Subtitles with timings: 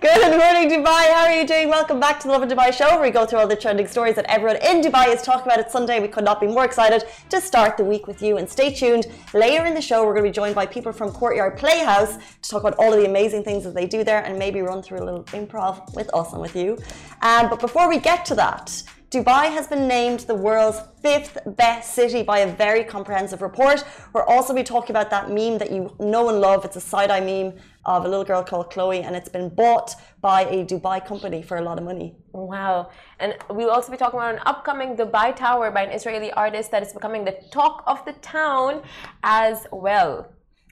[0.00, 1.12] Good morning, Dubai.
[1.12, 1.68] How are you doing?
[1.68, 4.14] Welcome back to the Lovin Dubai show, where we go through all the trending stories
[4.14, 5.58] that everyone in Dubai is talking about.
[5.58, 5.98] It's Sunday.
[5.98, 8.36] We could not be more excited to start the week with you.
[8.36, 9.08] And stay tuned.
[9.34, 12.48] Later in the show, we're going to be joined by people from Courtyard Playhouse to
[12.48, 15.00] talk about all of the amazing things that they do there and maybe run through
[15.00, 16.78] a little improv with us and with you.
[17.22, 21.94] Um, but before we get to that, Dubai has been named the world's fifth best
[21.94, 23.82] city by a very comprehensive report.
[24.12, 26.66] We'll also going to be talking about that meme that you know and love.
[26.66, 27.54] It's a side eye meme
[27.96, 31.56] of a little girl called Chloe, and it's been bought by a Dubai company for
[31.56, 32.08] a lot of money.
[32.32, 32.90] Wow.
[33.18, 36.82] And we'll also be talking about an upcoming Dubai Tower by an Israeli artist that
[36.82, 38.82] is becoming the talk of the town
[39.22, 40.12] as well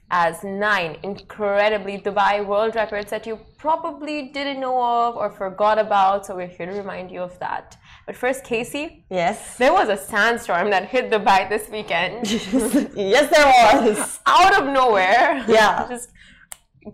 [0.09, 6.25] as nine incredibly Dubai world records that you probably didn't know of or forgot about.
[6.25, 7.77] So we're here to remind you of that.
[8.05, 9.05] But first, Casey.
[9.09, 9.57] Yes.
[9.57, 12.31] There was a sandstorm that hit Dubai this weekend.
[12.95, 14.19] yes, there was.
[14.25, 15.43] Out of nowhere.
[15.47, 15.87] Yeah.
[15.93, 16.11] Just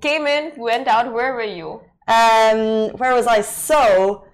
[0.02, 1.12] came in, went out.
[1.14, 1.82] Where were you?
[2.08, 3.42] Um, where was I?
[3.42, 4.26] So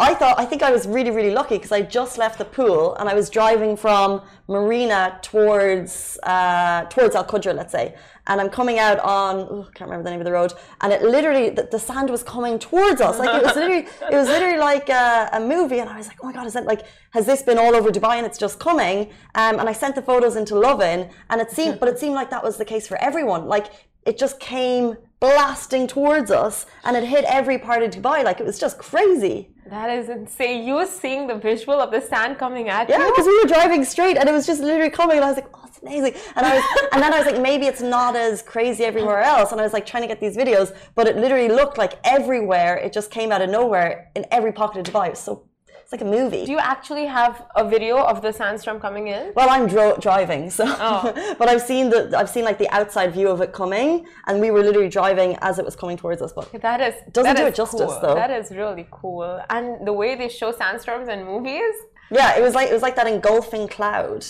[0.00, 2.94] I thought I think I was really really lucky because I just left the pool
[2.94, 7.94] and I was driving from Marina towards uh, towards Al Qudra, let's say,
[8.26, 11.02] and I'm coming out on I can't remember the name of the road, and it
[11.02, 14.56] literally the, the sand was coming towards us, like it was literally it was literally
[14.56, 17.26] like a, a, movie, and I was like, oh my god, is that like has
[17.26, 19.10] this been all over Dubai and it's just coming?
[19.34, 22.30] Um, and I sent the photos into Lovin, and it seemed, but it seemed like
[22.30, 23.66] that was the case for everyone, like
[24.10, 28.24] it just came blasting towards us and it hit every part of Dubai.
[28.24, 29.50] Like it was just crazy.
[29.76, 30.66] That is insane.
[30.66, 33.04] You were seeing the visual of the sand coming at yeah, you.
[33.04, 35.36] Yeah, because we were driving straight and it was just literally coming and I was
[35.36, 36.14] like, oh, it's amazing.
[36.34, 39.52] And I was and then I was like, maybe it's not as crazy everywhere else.
[39.52, 42.78] And I was like trying to get these videos, but it literally looked like everywhere
[42.78, 45.06] it just came out of nowhere in every pocket of Dubai.
[45.06, 45.44] It was so
[45.92, 46.44] it's like a movie.
[46.46, 49.32] Do you actually have a video of the sandstorm coming in?
[49.34, 51.34] Well, I'm dro- driving, so oh.
[51.38, 54.52] but I've seen the I've seen like the outside view of it coming, and we
[54.52, 56.32] were literally driving as it was coming towards us.
[56.32, 58.00] But that is doesn't that do is it justice cool.
[58.00, 58.14] though.
[58.14, 61.74] That is really cool, and the way they show sandstorms in movies.
[62.12, 64.24] Yeah, it was like it was like that engulfing cloud.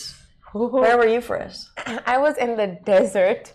[0.53, 1.57] Where were you for it?
[2.07, 3.53] I was in the desert.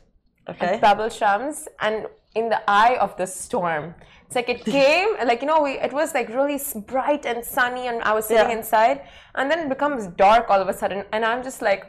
[0.47, 0.77] Okay.
[0.79, 3.95] Bab Shams, and in the eye of the storm.
[4.25, 7.87] It's like it came, like you know, we it was like really bright and sunny,
[7.87, 8.57] and I was sitting yeah.
[8.57, 9.01] inside,
[9.35, 11.83] and then it becomes dark all of a sudden, and I'm just like,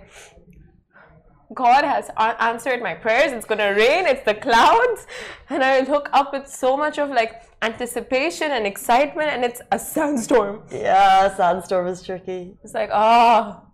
[1.54, 2.10] God has
[2.40, 3.32] answered my prayers.
[3.32, 4.06] It's gonna rain.
[4.06, 5.06] It's the clouds,
[5.48, 9.78] and I look up with so much of like anticipation and excitement, and it's a
[9.78, 10.62] sandstorm.
[10.70, 12.56] Yeah, sandstorm is tricky.
[12.62, 13.60] It's like ah.
[13.60, 13.66] Oh,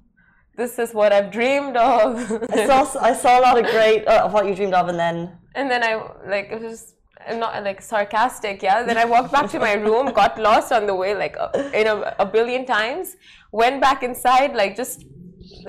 [0.56, 2.30] this is what I've dreamed of.
[2.50, 4.98] I saw I saw a lot of great uh, of what you dreamed of, and
[4.98, 5.94] then and then I
[6.28, 6.94] like it was
[7.28, 8.82] I'm not like sarcastic, yeah.
[8.82, 11.36] Then I walked back to my room, got lost on the way like
[11.74, 13.16] you know a billion times,
[13.52, 15.04] went back inside like just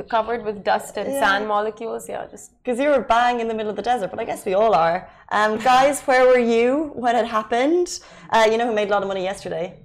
[0.09, 1.19] covered with dust and yeah.
[1.19, 2.09] sand molecules.
[2.09, 4.45] Yeah, just because you were bang in the middle of the desert, but I guess
[4.45, 5.09] we all are.
[5.31, 7.99] Um, guys, where were you when it happened?
[8.29, 9.79] Uh, you know who made a lot of money yesterday?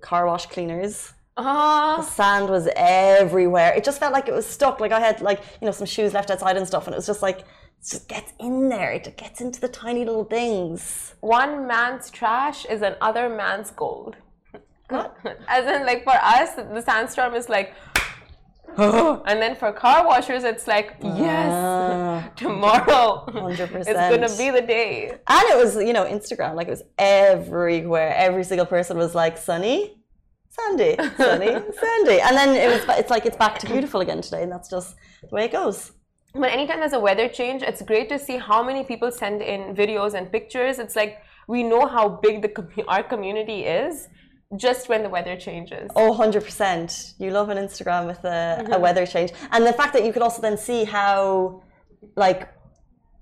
[0.00, 1.12] Car wash cleaners.
[1.36, 3.72] Uh, the sand was everywhere.
[3.74, 4.80] It just felt like it was stuck.
[4.80, 7.06] Like I had like you know some shoes left outside and stuff, and it was
[7.06, 7.44] just like
[7.88, 8.92] just gets in there.
[8.92, 11.14] It gets into the tiny little things.
[11.20, 14.16] One man's trash is another man's gold.
[14.88, 15.16] What?
[15.48, 17.74] As in, like for us, the sandstorm is like,
[18.76, 23.58] and then for car washers, it's like, yes, uh, tomorrow, 100%.
[23.86, 25.10] it's gonna be the day.
[25.28, 28.14] And it was, you know, Instagram, like it was everywhere.
[28.16, 29.96] Every single person was like, sunny,
[30.50, 31.46] sandy, sunny,
[31.80, 34.68] sandy, and then it was, it's like it's back to beautiful again today, and that's
[34.68, 35.92] just the way it goes.
[36.34, 39.74] But anytime there's a weather change, it's great to see how many people send in
[39.74, 40.78] videos and pictures.
[40.78, 44.08] It's like we know how big the our community is
[44.56, 45.90] just when the weather changes.
[45.94, 47.14] Oh, 100%.
[47.18, 48.72] You love an Instagram with a, mm-hmm.
[48.72, 49.32] a weather change.
[49.52, 51.62] And the fact that you could also then see how,
[52.16, 52.48] like,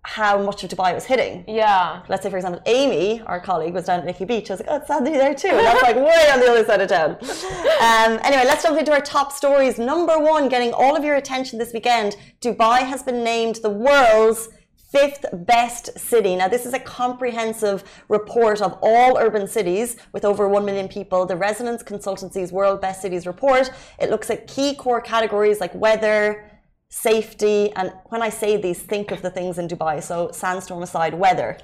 [0.08, 1.44] how much of Dubai was hitting.
[1.46, 2.00] Yeah.
[2.08, 4.50] Let's say, for example, Amy, our colleague, was down at Nikki Beach.
[4.50, 5.48] I was like, oh, it's Sandy there too.
[5.48, 7.18] And that's like way on the other side of town.
[7.78, 9.78] Um, anyway, let's jump into our top stories.
[9.78, 14.48] Number one, getting all of your attention this weekend, Dubai has been named the world's
[14.90, 16.34] fifth best city.
[16.34, 21.26] Now, this is a comprehensive report of all urban cities with over 1 million people.
[21.26, 23.70] The Resonance Consultancy's World Best Cities report.
[24.00, 26.47] It looks at key core categories like weather,
[26.88, 30.02] safety, and when I say these, think of the things in Dubai.
[30.02, 31.58] So, sandstorm aside, weather,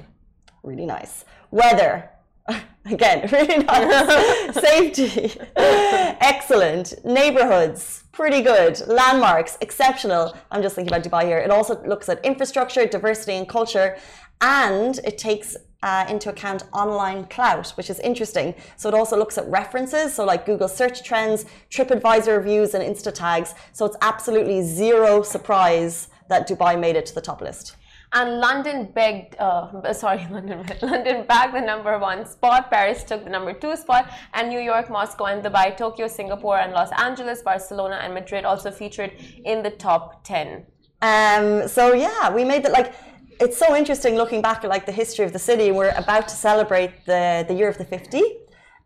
[0.62, 1.24] really nice.
[1.50, 2.10] Weather,
[2.86, 4.54] again, really nice.
[4.68, 6.94] safety, excellent.
[7.04, 8.80] Neighborhoods, pretty good.
[8.86, 10.36] Landmarks, exceptional.
[10.50, 11.38] I'm just thinking about Dubai here.
[11.38, 13.96] It also looks at infrastructure, diversity, and culture,
[14.40, 18.54] and it takes uh, into account online clout, which is interesting.
[18.76, 23.12] So it also looks at references, so like Google search trends, TripAdvisor reviews, and Insta
[23.12, 23.54] tags.
[23.72, 27.76] So it's absolutely zero surprise that Dubai made it to the top list.
[28.14, 32.70] And London begged, uh, sorry, London, London bagged the number one spot.
[32.70, 36.72] Paris took the number two spot, and New York, Moscow, and Dubai, Tokyo, Singapore, and
[36.72, 39.12] Los Angeles, Barcelona, and Madrid also featured
[39.44, 40.64] in the top ten.
[41.02, 42.94] Um, so yeah, we made it like
[43.40, 45.70] it's so interesting looking back at like the history of the city.
[45.72, 48.24] We're about to celebrate the the year of the fifty.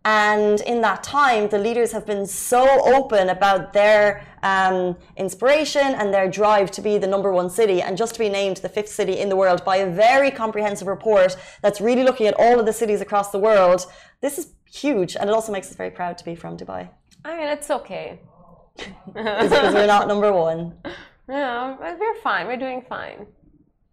[0.05, 2.63] And in that time, the leaders have been so
[2.97, 7.97] open about their um, inspiration and their drive to be the number one city and
[7.97, 11.37] just to be named the fifth city in the world by a very comprehensive report
[11.63, 13.85] that's really looking at all of the cities across the world.
[14.23, 16.89] This is huge, and it also makes us very proud to be from Dubai.
[17.25, 18.21] I mean, it's okay.
[18.77, 20.75] because we're not number one.
[21.31, 22.47] Yeah, we're fine.
[22.47, 23.27] We're doing fine.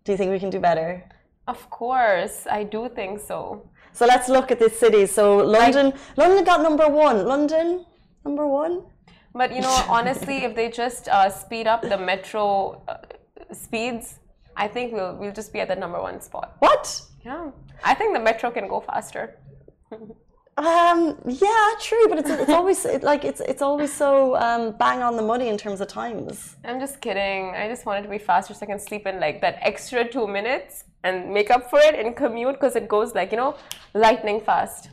[0.05, 1.03] Do you think we can do better?
[1.47, 3.67] Of course, I do think so.
[3.91, 5.11] So let's look at these cities.
[5.11, 7.25] So London, like, London got number one.
[7.25, 7.85] London,
[8.23, 8.83] number one.
[9.33, 12.97] But you know, honestly, if they just uh, speed up the metro uh,
[13.51, 14.19] speeds,
[14.55, 16.55] I think we'll we'll just be at the number one spot.
[16.59, 17.01] What?
[17.25, 17.49] Yeah,
[17.83, 19.39] I think the metro can go faster.
[20.57, 25.03] Um, yeah, true, but it's it's always it, like it's it's always so um, bang
[25.03, 26.55] on the money in terms of times.
[26.63, 27.53] I'm just kidding.
[27.53, 30.27] I just wanted to be faster so I can sleep in like that extra two
[30.27, 33.57] minutes and make up for it and commute because it goes like you know
[33.93, 34.89] lightning fast.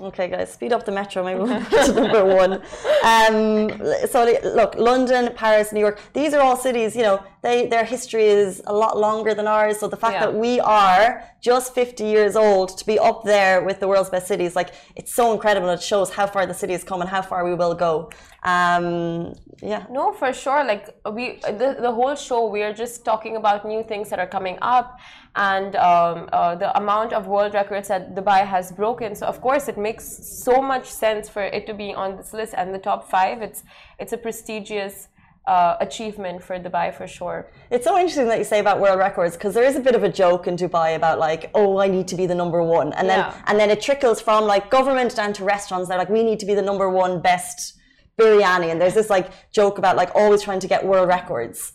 [0.00, 1.24] Okay, guys, speed up the metro.
[1.24, 2.62] Maybe we'll get to number one.
[3.04, 3.68] Um,
[4.08, 4.24] so,
[4.54, 6.00] look, London, Paris, New York.
[6.14, 6.96] These are all cities.
[6.96, 9.78] You know, they their history is a lot longer than ours.
[9.80, 10.24] So the fact yeah.
[10.24, 14.26] that we are just 50 years old to be up there with the world's best
[14.26, 15.68] cities, like it's so incredible.
[15.68, 18.10] It shows how far the city has come and how far we will go.
[18.54, 19.84] Um, yeah.
[19.90, 20.64] No, for sure.
[20.72, 20.84] Like
[21.18, 21.24] we,
[21.62, 24.98] the the whole show, we are just talking about new things that are coming up
[25.36, 29.14] and um, uh, the amount of world records that Dubai has broken.
[29.14, 30.06] So of course, it makes
[30.46, 33.42] so much sense for it to be on this list and the top five.
[33.42, 33.60] It's
[33.98, 35.08] it's a prestigious.
[35.46, 37.50] Uh, achievement for Dubai for sure.
[37.70, 40.02] It's so interesting that you say about world records because there is a bit of
[40.02, 43.06] a joke in Dubai about like, oh, I need to be the number one, and
[43.10, 43.34] then yeah.
[43.48, 45.86] and then it trickles from like government down to restaurants.
[45.88, 47.78] They're like, we need to be the number one best
[48.18, 51.74] biryani, and there's this like joke about like always trying to get world records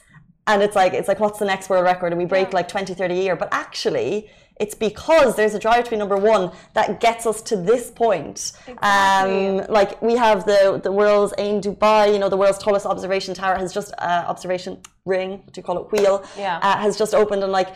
[0.50, 2.56] and it's like it's like what's the next world record and we break yeah.
[2.56, 6.18] like 20 30 a year but actually it's because there's a drive to be number
[6.18, 8.52] one that gets us to this point.
[8.68, 9.48] Exactly.
[9.60, 13.34] Um, like we have the the world's Ain Dubai, you know, the world's tallest observation
[13.34, 16.60] tower has just uh, observation ring, what do you call it, wheel, yeah.
[16.62, 17.70] uh, has just opened, and like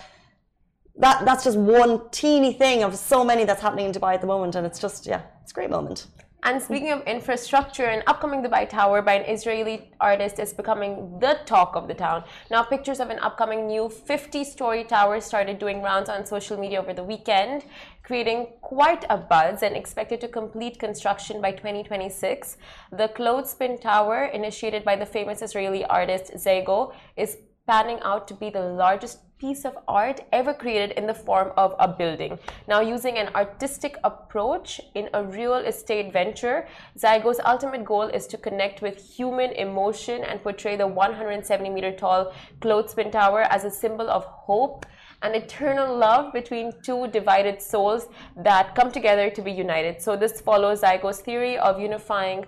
[0.98, 4.28] that that's just one teeny thing of so many that's happening in Dubai at the
[4.28, 6.08] moment, and it's just yeah, it's a great moment.
[6.46, 11.40] And speaking of infrastructure, an upcoming Dubai tower by an Israeli artist is becoming the
[11.46, 12.26] talk of the town.
[12.52, 16.82] Now, pictures of an upcoming new 50 story tower started doing rounds on social media
[16.82, 17.64] over the weekend,
[18.04, 22.58] creating quite a buzz and expected to complete construction by 2026.
[22.92, 28.50] The Clothespin Tower, initiated by the famous Israeli artist Zago, is panning out to be
[28.50, 32.40] the largest piece of art ever created in the form of a building.
[32.66, 36.66] Now, using an artistic approach in a real estate venture,
[36.98, 42.32] Zygo's ultimate goal is to connect with human emotion and portray the 170 meter tall
[42.62, 44.86] Clothespin Tower as a symbol of hope
[45.22, 48.08] and eternal love between two divided souls
[48.38, 50.02] that come together to be united.
[50.02, 52.46] So, this follows Zygo's theory of unifying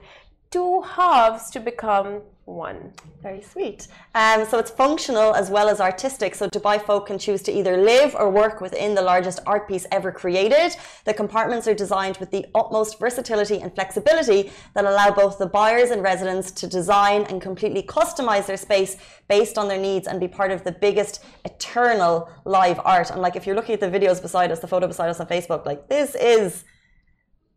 [0.50, 2.94] two halves to become one.
[3.24, 3.88] Very sweet.
[4.14, 6.36] Um, so it's functional as well as artistic.
[6.36, 9.88] So Dubai folk can choose to either live or work within the largest art piece
[9.92, 10.75] ever created.
[11.06, 15.90] The compartments are designed with the utmost versatility and flexibility that allow both the buyers
[15.90, 18.98] and residents to design and completely customize their space
[19.28, 23.10] based on their needs and be part of the biggest eternal live art.
[23.10, 25.28] And like if you're looking at the videos beside us, the photo beside us on
[25.28, 26.64] Facebook, like this is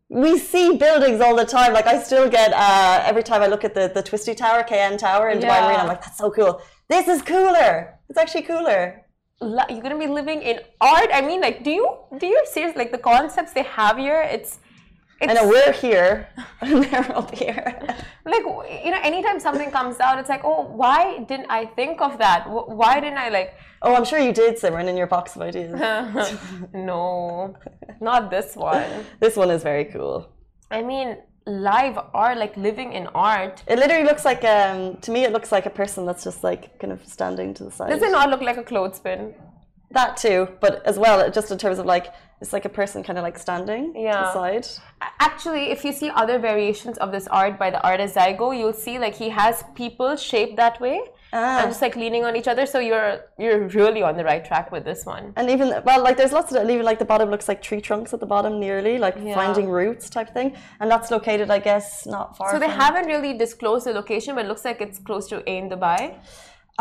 [0.08, 1.72] we see buildings all the time.
[1.72, 4.98] Like I still get uh, every time I look at the the Twisty Tower, Cayan
[4.98, 5.48] Tower in yeah.
[5.48, 5.82] Dubai Marina.
[5.82, 6.62] I'm like, that's so cool.
[6.88, 7.98] This is cooler.
[8.08, 9.04] It's actually cooler.
[9.40, 11.10] You're gonna be living in art.
[11.12, 11.86] I mean, like, do you
[12.18, 14.22] do you see like the concepts they have here?
[14.22, 14.58] It's
[15.20, 16.28] it's, I know we're here,
[16.60, 17.78] and they're up here.
[18.24, 18.44] like
[18.84, 22.48] you know, anytime something comes out, it's like, oh, why didn't I think of that?
[22.48, 23.54] Why didn't I like?
[23.82, 25.72] Oh, I'm sure you did, Simran, in your box of ideas.
[26.72, 27.56] no,
[28.00, 29.04] not this one.
[29.20, 30.28] This one is very cool.
[30.70, 33.62] I mean, live art, like living in art.
[33.66, 36.78] It literally looks like, um, to me, it looks like a person that's just like
[36.78, 37.90] kind of standing to the side.
[37.90, 39.34] Does it not look like a clothespin?
[39.90, 43.18] that too, but as well, just in terms of like it's like a person kind
[43.18, 44.30] of like standing Yeah.
[44.30, 44.66] aside.
[45.28, 48.98] Actually, if you see other variations of this art by the artist Zygo, you'll see
[49.04, 50.98] like he has people shaped that way
[51.32, 51.60] Ah.
[51.60, 52.64] and just like leaning on each other.
[52.72, 55.24] So you're you're really on the right track with this one.
[55.38, 58.10] And even well, like there's lots of even like the bottom looks like tree trunks
[58.14, 59.34] at the bottom, nearly like Yeah.
[59.40, 60.48] finding roots type thing,
[60.80, 62.48] and that's located, I guess, not far.
[62.52, 65.64] So they haven't really disclosed the location, but it looks like it's close to Ain
[65.72, 66.00] Dubai.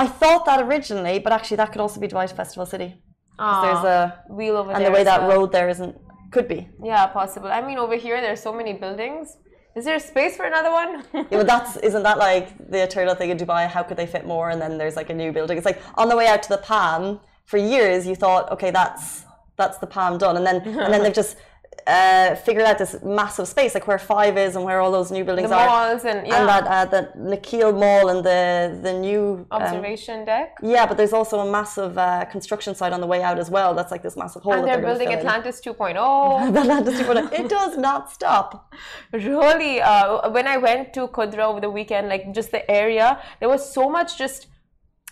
[0.06, 2.90] I thought that originally, but actually that could also be Dubai Festival City.
[3.38, 4.90] There's a wheel over and there.
[4.90, 5.38] the way that well.
[5.38, 5.96] road there isn't
[6.32, 6.68] could be.
[6.84, 7.48] Yeah, possible.
[7.48, 9.38] I mean, over here there's so many buildings.
[9.76, 11.04] Is there space for another one?
[11.14, 13.68] Yeah, but that's isn't that like the eternal thing in Dubai?
[13.68, 14.50] How could they fit more?
[14.50, 15.56] And then there's like a new building.
[15.58, 17.20] It's like on the way out to the Palm.
[17.46, 19.24] For years, you thought, okay, that's
[19.56, 21.38] that's the Palm done, and then and then they've just
[21.86, 25.24] uh, figured out this massive space, like where Five is and where all those new
[25.24, 28.94] buildings the are, malls and yeah, and that uh, the Nakheel Mall and the the
[28.94, 30.58] new um, observation deck.
[30.62, 33.74] yeah, but there's also a massive uh, construction site on the way out as well.
[33.74, 34.54] That's like this massive hole.
[34.54, 35.14] And that they're gonna building.
[35.18, 36.58] Atlantis 2.0.
[36.58, 37.34] Atlantis 2.0.
[37.34, 38.74] It does not stop.
[39.14, 43.50] really uh, when i went to Qudra over the weekend like just the area there
[43.50, 44.48] was so much just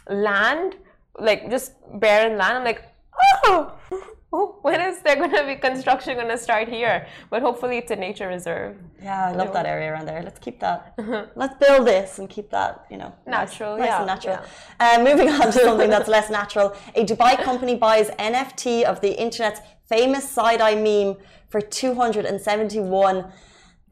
[0.10, 0.76] land
[1.20, 2.84] like just barren land i'm like
[3.46, 3.78] oh
[4.68, 8.00] when is there going to be construction going to start here but hopefully it's a
[8.08, 10.22] nature reserve Yeah, I love that area around there.
[10.28, 10.80] Let's keep that.
[11.42, 14.40] Let's build this and keep that, you know, Natural, nice, yeah, and natural.
[14.80, 16.68] Uh, moving on to something that's less natural.
[16.96, 19.62] A Dubai company buys NFT of the internet's
[19.94, 21.12] famous side-eye meme
[21.50, 23.32] for 271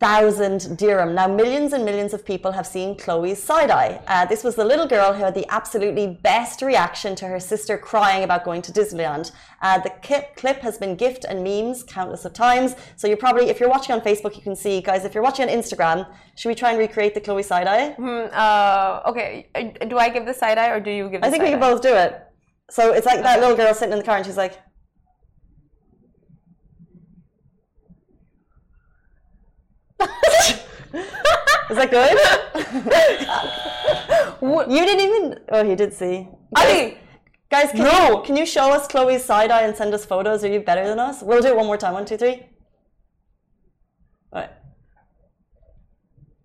[0.04, 1.16] thousand dirham.
[1.16, 4.02] Now, millions and millions of people have seen Chloe's side eye.
[4.08, 7.78] Uh, this was the little girl who had the absolutely best reaction to her sister
[7.78, 9.32] crying about going to Disneyland.
[9.62, 12.76] Uh, the clip, clip has been gift and memes countless of times.
[12.98, 15.06] So you're probably, if you're watching on Facebook, you can see, guys.
[15.06, 16.06] If you're watching on Instagram,
[16.36, 17.92] should we try and recreate the Chloe side eye?
[17.94, 19.48] Hmm, uh, okay
[19.88, 21.60] do i give the side eye or do you give the I think we can
[21.60, 22.22] both do it.
[22.70, 24.58] So it's like that little girl sitting in the car, and she's like.
[30.94, 32.18] Is that good?
[34.72, 35.40] you didn't even.
[35.50, 36.28] Oh, he did see.
[36.56, 36.98] ali
[37.50, 38.18] Guys, can, No.
[38.18, 40.44] you, can you show us Chloe's side eye and send us photos?
[40.44, 41.22] Are you better than us?
[41.22, 41.94] We'll do it one more time.
[41.94, 42.46] One, two, three.
[44.32, 44.50] All right.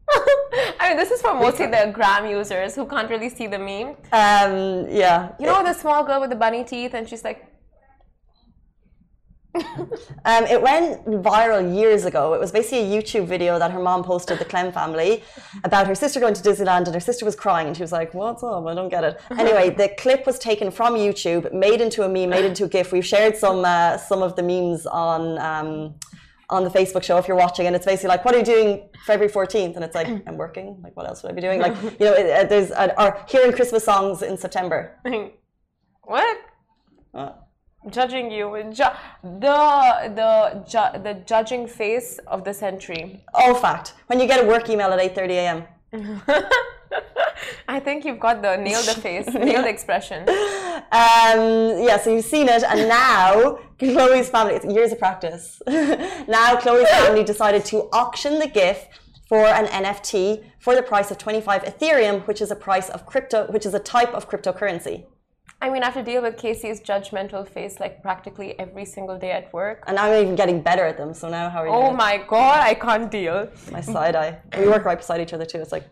[0.80, 3.88] i mean this is for mostly the gram users who can't really see the meme
[4.12, 4.86] Um.
[4.88, 5.32] Yeah.
[5.38, 7.47] you know the small girl with the bunny teeth and she's like
[10.24, 12.34] Um, it went viral years ago.
[12.34, 15.22] It was basically a YouTube video that her mom posted, the Clem family,
[15.64, 18.14] about her sister going to Disneyland and her sister was crying and she was like,
[18.14, 18.66] What's up?
[18.66, 19.20] I don't get it.
[19.38, 22.92] Anyway, the clip was taken from YouTube, made into a meme, made into a GIF.
[22.92, 25.94] We've shared some uh, some of the memes on um,
[26.50, 28.88] on the Facebook show if you're watching, and it's basically like, What are you doing
[29.06, 29.76] February 14th?
[29.76, 30.80] And it's like, I'm working.
[30.82, 31.60] Like, what else would I be doing?
[31.60, 34.98] Like, you know, it, uh, there's uh, or hearing Christmas songs in September.
[36.02, 36.38] what
[37.14, 37.32] Uh,
[37.90, 39.58] judging you ju- the
[40.20, 40.30] the
[40.72, 43.94] ju- the judging face of the century oh fact.
[44.08, 45.58] When you get a work email at 8:30 a.m.
[47.68, 50.20] i think you've got the nail the face nail the expression
[50.90, 51.40] Um,
[51.86, 55.60] yeah, so you've seen it, and now Chloe's family, it's years of practice.
[56.38, 58.78] now Chloe's family decided to auction the GIF
[59.28, 60.16] for an NFT
[60.58, 63.78] for the price of 25 Ethereum, which is a price of crypto, which is a
[63.96, 64.96] type of cryptocurrency.
[65.60, 69.32] I mean i have to deal with casey's judgmental face like practically every single day
[69.32, 71.12] at work And I'm even getting better at them.
[71.14, 71.72] So now, how are you?
[71.72, 74.32] oh gonna- my god i can't deal my side eye.
[74.58, 75.58] We work right beside each other too.
[75.64, 75.86] It's like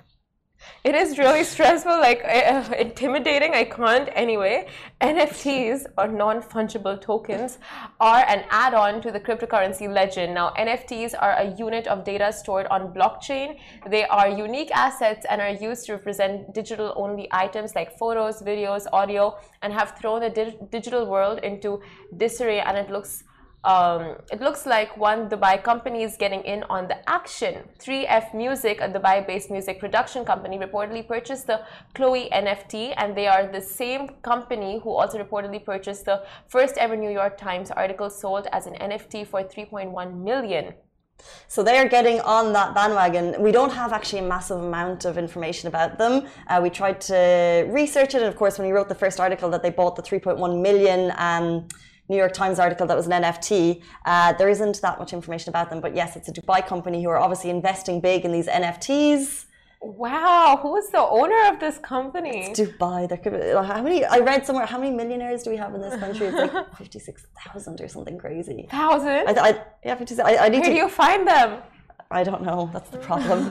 [0.85, 3.55] It is really stressful, like uh, intimidating.
[3.55, 4.69] I can't anyway.
[5.01, 7.59] NFTs or non fungible tokens
[7.99, 10.35] are an add on to the cryptocurrency legend.
[10.35, 13.59] Now, NFTs are a unit of data stored on blockchain.
[13.89, 18.87] They are unique assets and are used to represent digital only items like photos, videos,
[18.93, 21.81] audio, and have thrown the di- digital world into
[22.17, 22.61] disarray.
[22.61, 23.25] And it looks
[23.65, 27.65] um, it looks like one Dubai company is getting in on the action.
[27.81, 31.61] 3F Music, a Dubai based music production company, reportedly purchased the
[31.95, 36.97] Chloe NFT, and they are the same company who also reportedly purchased the first ever
[36.97, 40.75] New York Times article sold as an NFT for 3.1 million.
[41.49, 43.41] So they are getting on that bandwagon.
[43.41, 46.29] We don't have actually a massive amount of information about them.
[46.47, 49.49] Uh, we tried to research it, and of course, when we wrote the first article
[49.51, 51.67] that they bought the 3.1 million um,
[52.09, 55.71] New York Times article that was an NFT, uh, there isn't that much information about
[55.71, 55.81] them.
[55.81, 59.47] But yes, it's a Dubai company who are obviously investing big in these NFTs.
[59.83, 62.53] Wow, who is the owner of this company?
[62.55, 64.05] Dubai, there could be, how many?
[64.05, 66.27] I read somewhere how many millionaires do we have in this country?
[66.29, 68.67] It's like fifty-six thousand or something crazy.
[68.71, 69.29] Thousand?
[69.29, 70.71] I, I yeah, 56, I, I need Where to.
[70.71, 71.63] do you find them?
[72.11, 72.71] I don't know.
[72.73, 73.51] That's the problem.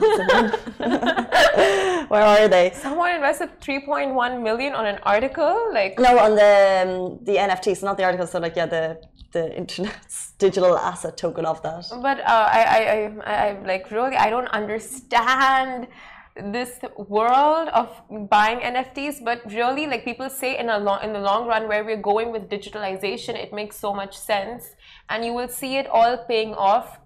[2.12, 2.72] Where are they?
[2.74, 7.86] Someone invested 3.1 million on an article, like No, on the um, the NFT, so
[7.86, 8.26] not the article.
[8.26, 9.00] So like yeah, the
[9.32, 11.84] the internet's digital asset token of that.
[12.00, 12.98] But uh, I, I, I,
[13.32, 15.88] I, I, like really, I don't understand
[16.36, 17.88] this world of
[18.30, 19.24] buying NFTs.
[19.24, 22.30] But really, like people say, in a long, in the long run, where we're going
[22.32, 24.74] with digitalization, it makes so much sense,
[25.08, 26.98] and you will see it all paying off.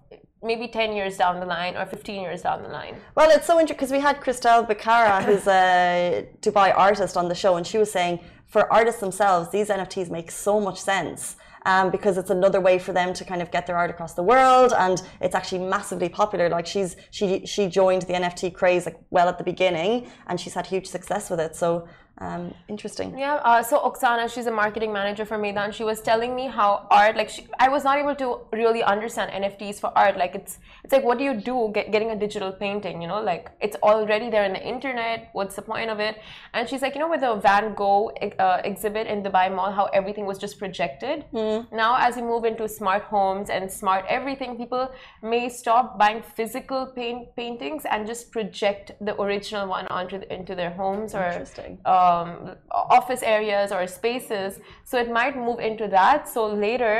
[0.43, 2.95] Maybe 10 years down the line or 15 years down the line.
[3.15, 7.35] Well, it's so interesting because we had Christelle Becara, who's a Dubai artist, on the
[7.35, 11.91] show, and she was saying for artists themselves, these NFTs make so much sense um,
[11.91, 14.73] because it's another way for them to kind of get their art across the world,
[14.77, 16.49] and it's actually massively popular.
[16.49, 20.53] Like she's she she joined the NFT craze like well at the beginning, and she's
[20.53, 21.55] had huge success with it.
[21.55, 21.87] So
[22.17, 23.17] um, interesting.
[23.17, 23.35] Yeah.
[23.35, 25.73] Uh, so Oksana, she's a marketing manager for Meydan.
[25.73, 29.31] She was telling me how art, like, she, I was not able to really understand
[29.31, 30.17] NFTs for art.
[30.17, 33.01] Like, it's it's like, what do you do get, getting a digital painting?
[33.01, 35.29] You know, like it's already there in the internet.
[35.33, 36.21] What's the point of it?
[36.53, 39.85] And she's like, you know, with the Van Gogh uh, exhibit in Dubai Mall, how
[39.85, 41.25] everything was just projected.
[41.33, 41.71] Mm.
[41.71, 44.91] Now, as we move into smart homes and smart everything, people
[45.23, 50.55] may stop buying physical paint paintings and just project the original one onto the, into
[50.55, 51.25] their homes or.
[51.25, 51.79] Interesting.
[51.85, 54.59] Uh, um, office areas or spaces.
[54.83, 56.27] So it might move into that.
[56.27, 56.95] So later,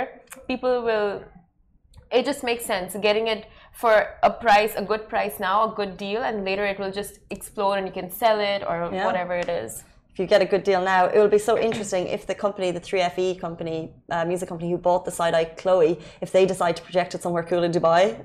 [0.47, 1.23] people will.
[2.11, 5.95] It just makes sense getting it for a price, a good price now, a good
[5.95, 9.05] deal, and later it will just explode and you can sell it or yeah.
[9.05, 12.05] whatever it is if you get a good deal now, it will be so interesting
[12.07, 15.99] if the company, the 3FE company, uh, music company who bought the side eye Chloe,
[16.19, 18.19] if they decide to project it somewhere cool in Dubai.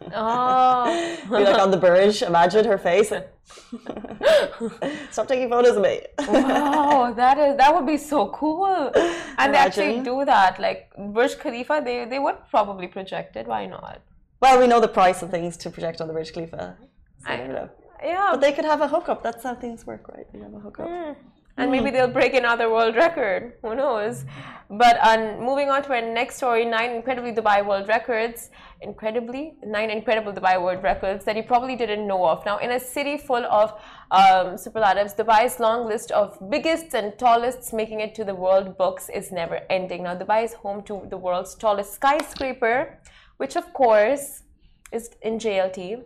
[0.14, 1.16] oh.
[1.30, 3.12] be like on the Burj, imagine her face.
[5.12, 6.00] Stop taking photos of me.
[6.18, 8.66] wow, that is that would be so cool.
[8.66, 9.52] And imagine.
[9.52, 10.58] they actually do that.
[10.58, 13.46] Like Burj Khalifa, they, they would probably project it.
[13.46, 14.00] Why not?
[14.40, 16.76] Well, we know the price of things to project on the Burj Khalifa.
[17.24, 17.68] So, I,
[18.02, 18.28] yeah.
[18.32, 19.22] But they could have a hookup.
[19.22, 20.26] That's how things work, right?
[20.32, 20.88] They have a hookup.
[20.88, 21.16] Mm.
[21.58, 23.54] And maybe they'll break another world record.
[23.62, 24.24] Who knows?
[24.70, 28.50] But um, moving on to our next story nine incredibly Dubai world records.
[28.80, 32.46] Incredibly, nine incredible Dubai world records that you probably didn't know of.
[32.46, 33.72] Now, in a city full of
[34.12, 39.08] um, superlatives, Dubai's long list of biggest and tallest making it to the world books
[39.08, 40.04] is never ending.
[40.04, 43.00] Now, Dubai is home to the world's tallest skyscraper,
[43.38, 44.44] which of course
[44.92, 46.04] is in JLT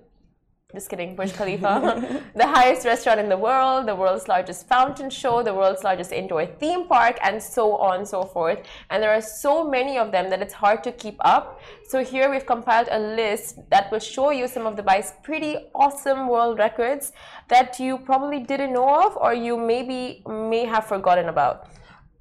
[0.75, 5.43] just kidding, Burj Khalifa, the highest restaurant in the world, the world's largest fountain show,
[5.43, 8.61] the world's largest indoor theme park, and so on and so forth.
[8.91, 11.61] And there are so many of them that it's hard to keep up.
[11.89, 15.57] So here we've compiled a list that will show you some of the Dubai's pretty
[15.75, 17.13] awesome world records
[17.49, 21.69] that you probably didn't know of or you maybe may have forgotten about.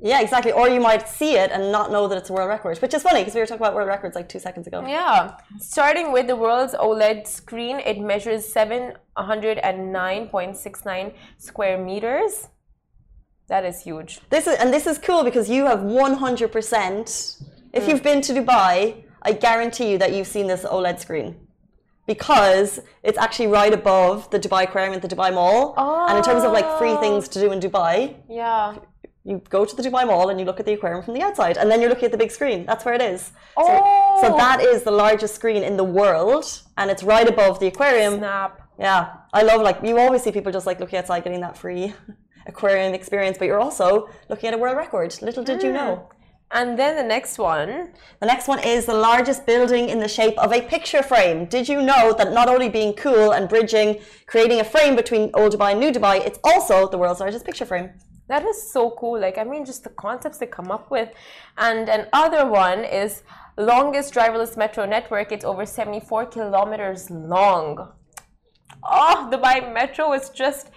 [0.02, 0.52] Yeah, exactly.
[0.52, 3.04] Or you might see it and not know that it's a world record, which is
[3.04, 4.84] funny because we were talking about world records like two seconds ago.
[4.86, 5.38] Yeah.
[5.60, 12.48] Starting with the world's OLED screen, it measures 709.69 square meters.
[13.48, 14.22] That is huge.
[14.30, 17.44] This is and this is cool because you have 100%.
[17.74, 17.88] If mm.
[17.88, 21.36] you've been to Dubai, I guarantee you that you've seen this OLED screen
[22.08, 25.74] because it's actually right above the Dubai Aquarium at the Dubai Mall.
[25.78, 26.08] Oh.
[26.08, 28.76] And in terms of like free things to do in Dubai, yeah,
[29.24, 31.58] you go to the Dubai Mall and you look at the aquarium from the outside,
[31.58, 32.66] and then you're looking at the big screen.
[32.66, 33.32] That's where it is.
[33.56, 34.20] Oh.
[34.22, 36.46] So, so that is the largest screen in the world,
[36.78, 38.18] and it's right above the aquarium.
[38.18, 38.62] Snap.
[38.80, 41.94] Yeah, I love like you always see people just like looking outside getting that free
[42.48, 45.16] aquarium experience, but you're also looking at a world record.
[45.22, 45.66] Little did mm.
[45.66, 46.10] you know.
[46.54, 47.94] And then the next one.
[48.20, 51.46] The next one is the largest building in the shape of a picture frame.
[51.46, 55.54] Did you know that not only being cool and bridging, creating a frame between old
[55.54, 57.92] Dubai and new Dubai, it's also the world's largest picture frame?
[58.28, 59.20] That is so cool.
[59.20, 61.10] Like, I mean, just the concepts they come up with.
[61.58, 63.24] And another one is
[63.58, 65.32] longest driverless metro network.
[65.32, 67.92] It's over 74 kilometers long.
[68.84, 70.72] Oh, the Dubai Metro is just,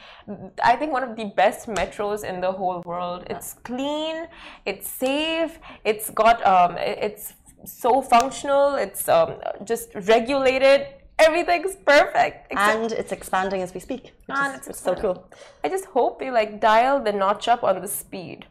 [0.63, 3.25] I think, one of the best metros in the whole world.
[3.31, 4.27] It's clean,
[4.67, 7.33] it's safe, it's got, um, it's
[7.65, 10.87] so functional, it's um, just regulated
[11.19, 12.53] everything's perfect.
[12.53, 14.13] and it's expanding as we speak.
[14.29, 15.29] and is, it's, so cool.
[15.63, 18.47] I just hope they like dial the notch up on the speed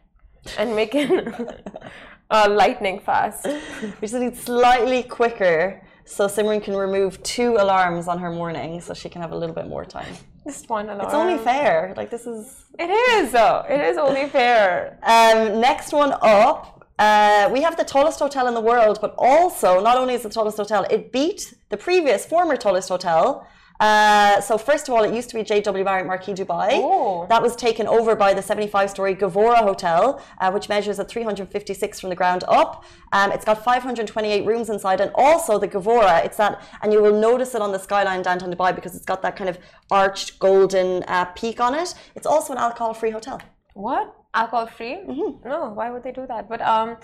[0.58, 1.10] and make it
[2.30, 3.46] uh, lightning fast.
[3.46, 8.92] We just need slightly quicker so Simran can remove two alarms on her morning so
[8.92, 10.14] she can have a little bit more time.
[10.44, 11.06] Just one alarm.
[11.06, 11.94] It's only fair.
[11.96, 12.66] Like this is.
[12.78, 13.64] It is though.
[13.68, 14.98] It is only fair.
[15.02, 19.80] Um, next one up uh, we have the tallest hotel in the world, but also
[19.80, 23.46] not only is it the tallest hotel, it beat the previous former tallest hotel
[23.80, 26.70] Uh, so first of all, it used to be JW Marriott Marquis Dubai.
[26.72, 27.26] Oh.
[27.28, 32.10] That was taken over by the 75-story Gevora Hotel, uh, which measures at 356 from
[32.10, 32.84] the ground up.
[33.12, 36.24] Um, it's got 528 rooms inside, and also the Gevora.
[36.24, 39.22] It's that, and you will notice it on the skyline downtown Dubai because it's got
[39.22, 39.58] that kind of
[39.90, 41.94] arched golden uh, peak on it.
[42.14, 43.40] It's also an alcohol-free hotel.
[43.74, 44.14] What?
[44.34, 44.96] Alcohol free?
[44.96, 45.48] Mm-hmm.
[45.48, 46.48] No, why would they do that?
[46.48, 46.96] But um,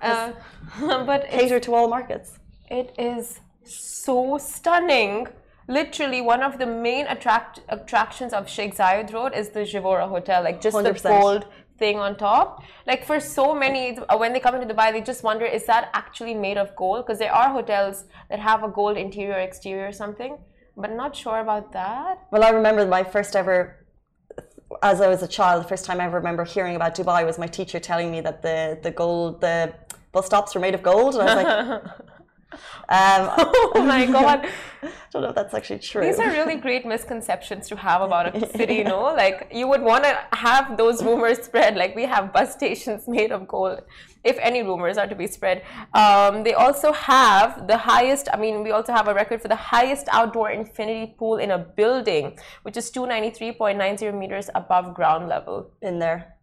[0.00, 0.32] uh,
[0.80, 2.38] but Cater to all markets.
[2.70, 5.28] It is so stunning.
[5.68, 10.42] Literally, one of the main attract attractions of Sheikh Zayed Road is the Gevora Hotel,
[10.42, 11.02] like just the 100%.
[11.20, 11.46] gold
[11.78, 12.62] thing on top.
[12.86, 15.90] Like for so many, uh, when they come into Dubai, they just wonder is that
[15.94, 17.06] actually made of gold?
[17.06, 20.38] Because there are hotels that have a gold interior, exterior, or something,
[20.76, 22.26] but not sure about that.
[22.32, 23.81] Well, I remember my first ever,
[24.82, 27.46] as I was a child, the first time I remember hearing about Dubai was my
[27.46, 29.74] teacher telling me that the the gold, the
[30.12, 31.84] bus stops were made of gold, and I was like,
[32.88, 33.30] um,
[33.76, 34.46] oh my god.
[34.82, 36.02] I don't know if that's actually true.
[36.02, 39.04] These are really great misconceptions to have about a city, you know?
[39.14, 41.76] Like, you would want to have those rumors spread.
[41.76, 43.82] Like, we have bus stations made of gold,
[44.24, 45.62] if any rumors are to be spread.
[45.94, 49.56] Um, they also have the highest, I mean, we also have a record for the
[49.56, 55.70] highest outdoor infinity pool in a building, which is 293.90 meters above ground level.
[55.82, 56.34] in there.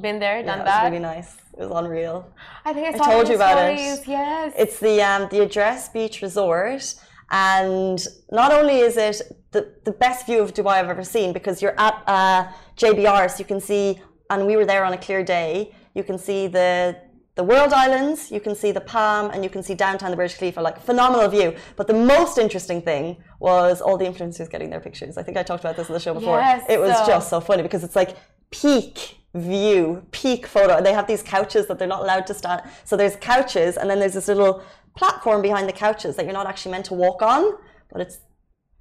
[0.00, 0.84] Been there, Yeah, done it was that?
[0.84, 1.36] really nice.
[1.58, 2.28] It was unreal.
[2.66, 4.00] I think I, I told you about stories.
[4.00, 4.08] it.
[4.08, 4.52] Yes.
[4.58, 6.84] It's the um, the Address Beach Resort,
[7.30, 7.98] and
[8.30, 11.78] not only is it the, the best view of Dubai I've ever seen because you're
[11.80, 13.98] at uh, JBR, so you can see,
[14.28, 15.74] and we were there on a clear day.
[15.94, 16.98] You can see the
[17.36, 20.36] the World Islands, you can see the Palm, and you can see downtown the Burj
[20.38, 21.54] Khalifa, like phenomenal view.
[21.76, 25.18] But the most interesting thing was all the influencers getting their pictures.
[25.18, 26.38] I think I talked about this in the show before.
[26.38, 28.16] Yes, it was so- just so funny because it's like
[28.50, 30.82] peak view, peak photo.
[30.82, 32.62] They have these couches that they're not allowed to stand.
[32.84, 34.62] So there's couches, and then there's this little
[34.96, 37.52] platform behind the couches that you're not actually meant to walk on,
[37.92, 38.16] but it's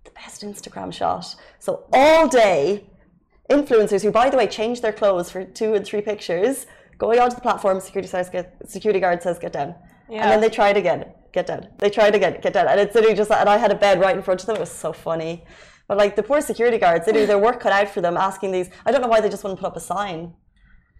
[0.05, 1.35] the best Instagram shot.
[1.59, 2.85] So all day,
[3.49, 7.35] influencers who, by the way, change their clothes for two and three pictures, going onto
[7.35, 7.79] the platform.
[7.79, 9.75] Security says, "Get." Security guard says, "Get down,"
[10.09, 10.21] Yeah.
[10.21, 11.05] and then they try it again.
[11.31, 11.67] Get down.
[11.79, 12.39] They try it again.
[12.41, 12.67] Get down.
[12.67, 14.55] And it's literally just, and I had a bed right in front of them.
[14.55, 15.43] It was so funny.
[15.87, 18.69] But like the poor security guards, literally their work cut out for them asking these.
[18.85, 20.33] I don't know why they just wouldn't put up a sign.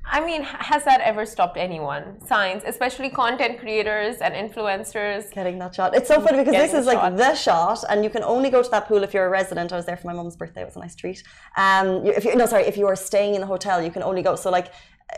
[0.07, 2.21] I mean, has that ever stopped anyone?
[2.27, 5.31] Signs, especially content creators and influencers.
[5.31, 5.95] Getting that shot.
[5.95, 7.17] It's so funny because this is like shot.
[7.17, 9.73] the shot, and you can only go to that pool if you're a resident.
[9.73, 11.23] I was there for my mom's birthday; it was a nice treat.
[11.57, 14.21] Um, if you no, sorry, if you are staying in the hotel, you can only
[14.21, 14.35] go.
[14.35, 14.71] So like,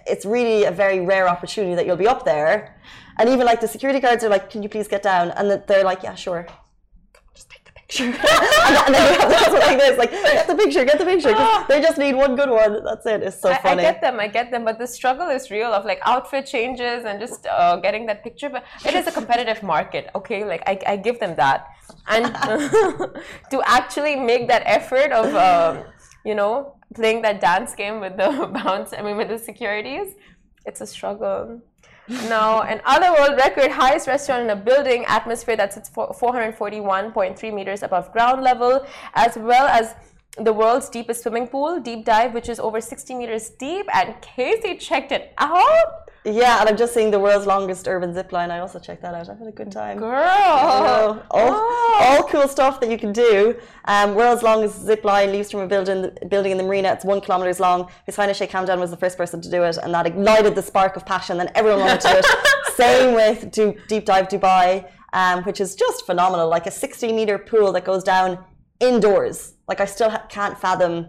[0.06, 2.80] it's really a very rare opportunity that you'll be up there,
[3.18, 5.84] and even like the security guards are like, "Can you please get down?" And they're
[5.84, 6.46] like, "Yeah, sure."
[7.36, 10.48] Just take the picture, and, then- and then you have this like this, like get
[10.48, 11.34] the picture, get the picture.
[11.70, 12.84] They just need one good one.
[12.84, 13.24] That's it.
[13.24, 15.86] It's so I, I get them, I get them, but the struggle is real of
[15.86, 18.50] like outfit changes and just uh, getting that picture.
[18.50, 20.44] But it is a competitive market, okay?
[20.44, 21.68] Like I, I give them that,
[22.08, 22.26] and
[23.52, 25.84] to actually make that effort of, um,
[26.26, 30.16] you know, playing that dance game with the bounce, I mean, with the securities,
[30.66, 31.62] it's a struggle.
[32.08, 37.54] Now, an other world record highest restaurant in a building atmosphere that sits for 441.3
[37.54, 39.94] meters above ground level, as well as
[40.38, 43.88] the world's deepest swimming pool, Deep Dive, which is over 60 meters deep.
[43.94, 46.07] And Casey checked it out.
[46.26, 48.52] Yeah, and I'm just seeing the world's longest urban zip line.
[48.52, 49.30] I also checked that out.
[49.30, 49.98] I've had a good time.
[49.98, 50.12] Girl.
[50.12, 51.98] all, Oh.
[52.02, 53.56] all cool stuff that you can do.
[53.86, 56.92] Um, world's longest zip line leaves from a building, building in the marina.
[56.92, 57.90] It's one kilometers long.
[58.06, 60.62] His Highness Sheikh Hamdan was the first person to do it, and that ignited the
[60.62, 61.38] spark of passion.
[61.38, 62.26] Then everyone wanted to do it.
[62.76, 63.52] Same with
[63.88, 66.50] Deep Dive Dubai, um, which is just phenomenal.
[66.50, 68.44] Like a 60 meter pool that goes down
[68.82, 69.54] indoors.
[69.68, 71.08] Like I still ha- can't fathom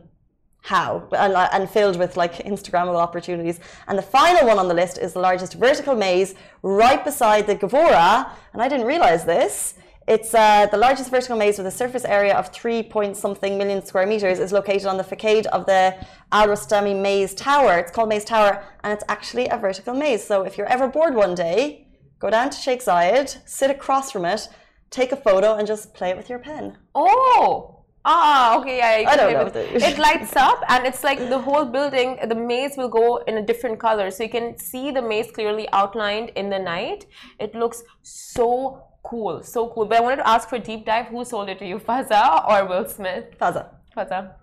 [0.62, 1.08] how?
[1.12, 3.60] And, and filled with like instagrammable opportunities.
[3.86, 7.56] And the final one on the list is the largest vertical maze right beside the
[7.56, 8.30] Gevora.
[8.52, 9.74] And i didn't realize this.
[10.06, 13.84] It's uh, the largest vertical maze with a surface area of 3 point something million
[13.84, 15.94] square meters is located on the facade of the
[16.32, 17.78] al rostami maze tower.
[17.78, 20.24] It's called maze tower and it's actually a vertical maze.
[20.24, 21.88] So if you're ever bored one day
[22.20, 24.48] go down to sheikh zayed sit across from it
[24.90, 26.78] take a photo and just play it with your pen.
[26.94, 27.77] Oh.
[28.04, 28.98] Ah, okay, yeah.
[28.98, 32.18] you I don't know if It lights up, and it's like the whole building.
[32.26, 35.68] The maze will go in a different color, so you can see the maze clearly
[35.72, 37.06] outlined in the night.
[37.38, 39.86] It looks so cool, so cool.
[39.86, 41.06] But I wanted to ask for a deep dive.
[41.06, 43.36] Who sold it to you, Fazza or Will Smith?
[43.40, 43.68] Fazza.
[43.96, 44.34] Fazza.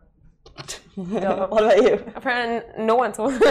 [0.96, 3.40] what about you Apparently, no one told me.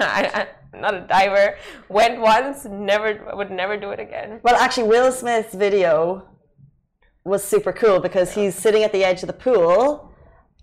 [0.00, 1.56] I, I, not a diver.
[1.88, 4.40] Went once, never would never do it again.
[4.42, 6.26] Well, actually, Will Smith's video
[7.24, 10.12] was super cool because he's sitting at the edge of the pool,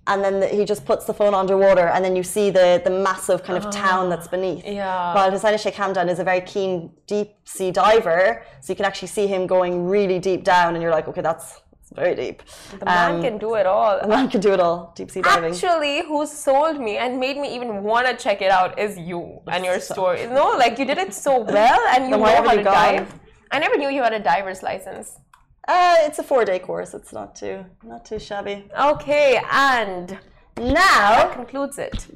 [0.08, 2.90] and then the, he just puts the phone underwater, and then you see the the
[2.90, 4.66] massive kind of town that's beneath.
[4.66, 5.14] Yeah.
[5.14, 9.10] While Hussein Sheikh Hamdan is a very keen deep sea diver, so you can actually
[9.10, 11.62] see him going really deep down, and you're like, okay, that's
[11.96, 12.44] very deep.
[12.80, 14.00] The man Um, can do it all.
[14.02, 14.92] The man can do it all.
[14.96, 15.54] Deep sea diving.
[15.54, 19.40] Actually, who sold me and made me even want to check it out is you
[19.48, 20.26] and your story.
[20.28, 22.74] No, like you did it so well and you know how to gone?
[22.82, 23.20] dive.
[23.52, 25.08] I never knew you had a diver's license.
[25.68, 26.94] Uh, it's a four-day course.
[26.94, 28.66] It's not too not too shabby.
[28.80, 30.18] Okay, and
[30.58, 32.08] Now, that concludes it.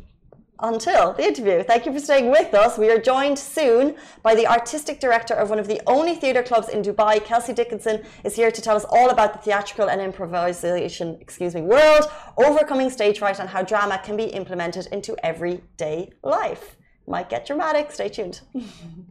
[0.64, 1.64] until the interview.
[1.64, 2.78] Thank you for staying with us.
[2.78, 6.70] We are joined soon by the artistic director of one of the only theatre clubs
[6.70, 7.14] in Dubai.
[7.30, 11.62] Kelsey Dickinson is here to tell us all about the theatrical and improvisation, excuse me,
[11.62, 12.06] world,
[12.38, 16.76] overcoming stage fright, and how drama can be implemented into everyday life.
[17.08, 17.92] Might get dramatic.
[17.92, 18.42] Stay tuned.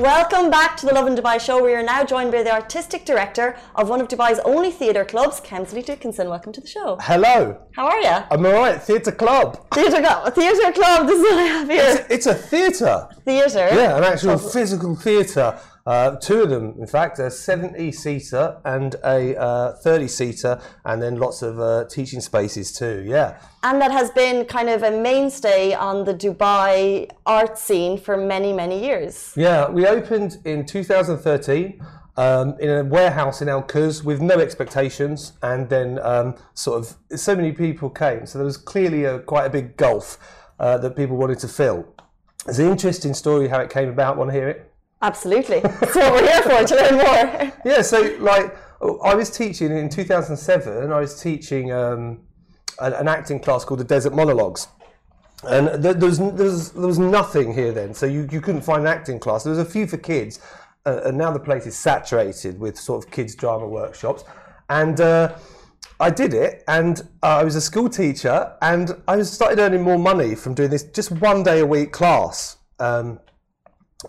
[0.00, 1.60] Welcome back to the Lovin Dubai show.
[1.60, 5.40] We are now joined by the artistic director of one of Dubai's only theatre clubs,
[5.40, 6.28] Kelsey Dickinson.
[6.28, 6.98] Welcome to the show.
[7.00, 8.16] Hello, How are you?
[8.30, 8.80] I'm alright.
[8.80, 9.58] Theatre club.
[9.74, 10.32] Theatre club.
[10.36, 11.06] Theatre club.
[11.08, 12.06] This is what I have here.
[12.08, 13.08] It's a theatre.
[13.24, 13.68] Theatre.
[13.72, 15.58] Yeah, an actual physical theatre.
[15.88, 21.00] Uh, two of them, in fact, a 70 seater and a uh, 30 seater, and
[21.00, 23.02] then lots of uh, teaching spaces too.
[23.06, 23.38] Yeah.
[23.62, 28.52] And that has been kind of a mainstay on the Dubai art scene for many,
[28.52, 29.32] many years.
[29.34, 31.82] Yeah, we opened in 2013
[32.18, 37.18] um, in a warehouse in Al Quoz with no expectations, and then um, sort of
[37.18, 38.26] so many people came.
[38.26, 40.18] So there was clearly a, quite a big gulf
[40.60, 41.86] uh, that people wanted to fill.
[42.46, 44.18] It's an interesting story how it came about.
[44.18, 44.67] Want to hear it?
[45.00, 45.60] Absolutely.
[45.60, 47.52] That's what we're here for, to learn more.
[47.64, 50.92] Yeah, so like I was teaching in 2007.
[50.92, 52.20] I was teaching um,
[52.80, 54.68] an, an acting class called the Desert Monologues,
[55.44, 57.94] and there, was, there was there was nothing here then.
[57.94, 59.44] So you, you couldn't find an acting class.
[59.44, 60.40] There was a few for kids,
[60.86, 64.24] uh, and now the place is saturated with sort of kids drama workshops,
[64.68, 65.00] and.
[65.00, 65.36] Uh,
[66.00, 69.98] I did it, and uh, I was a school teacher, and I started earning more
[69.98, 72.56] money from doing this just one day a week class.
[72.78, 73.18] Um,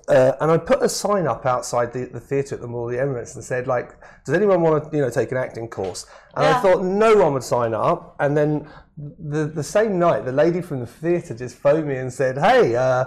[0.07, 2.91] uh, and I put a sign up outside the, the theatre at the Mall of
[2.91, 6.05] the Emirates and said, like, does anyone want to, you know, take an acting course?
[6.35, 6.57] And Yeah.
[6.57, 8.15] I thought no one would sign up.
[8.19, 12.13] And then the the same night, the lady from the theatre just phoned me and
[12.13, 13.05] said, hey, uh,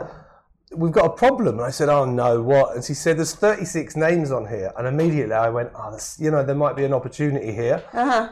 [0.74, 1.58] we've got a problem.
[1.58, 2.74] And I said, oh no, what?
[2.74, 4.72] And she said, there's 36 names on here.
[4.76, 7.80] And immediately I went, oh, you know, there might be an opportunity here.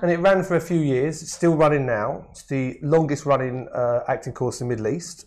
[0.02, 1.22] And it ran for a few years.
[1.22, 2.26] It's still running now.
[2.30, 5.26] It's the longest running uh, acting course in the Middle East.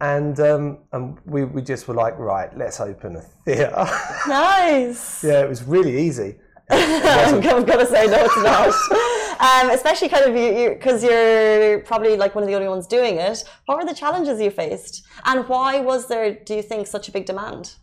[0.00, 3.86] And, um, and we, we just were like, right, let's open a theatre.
[4.28, 5.22] Nice.
[5.22, 6.36] yeah, it was really easy.
[6.70, 8.68] I'm going to say no, it's not.
[9.40, 12.86] um, especially kind of you, because you, are probably like one of the only ones
[12.86, 13.44] doing it.
[13.66, 17.12] What were the challenges you faced, and why was there, do you think, such a
[17.12, 17.74] big demand?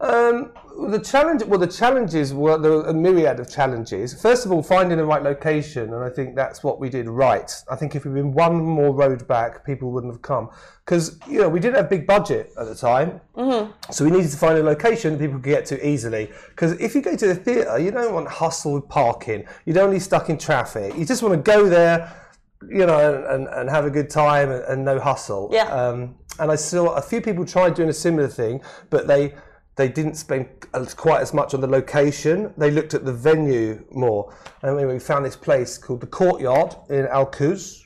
[0.00, 0.52] Um,
[0.90, 4.20] the challenge, well, the challenges were there were a myriad of challenges.
[4.20, 7.50] First of all, finding the right location, and I think that's what we did right.
[7.70, 10.50] I think if we'd been one more road back, people wouldn't have come
[10.84, 13.20] because you know we didn't have big budget at the time,
[13.92, 16.28] so we needed to find a location that people could get to easily.
[16.48, 19.44] Because if you go to the theatre, you don't want hustle with parking.
[19.64, 20.96] You don't want to be stuck in traffic.
[20.96, 22.20] You just want to go there.
[22.66, 25.50] You know, and, and, and have a good time and, and no hustle.
[25.52, 25.64] Yeah.
[25.64, 29.34] Um, and I saw a few people tried doing a similar thing, but they
[29.76, 30.46] they didn't spend
[30.94, 32.52] quite as much on the location.
[32.56, 34.32] They looked at the venue more.
[34.62, 37.26] And we- found this place called the Courtyard in Al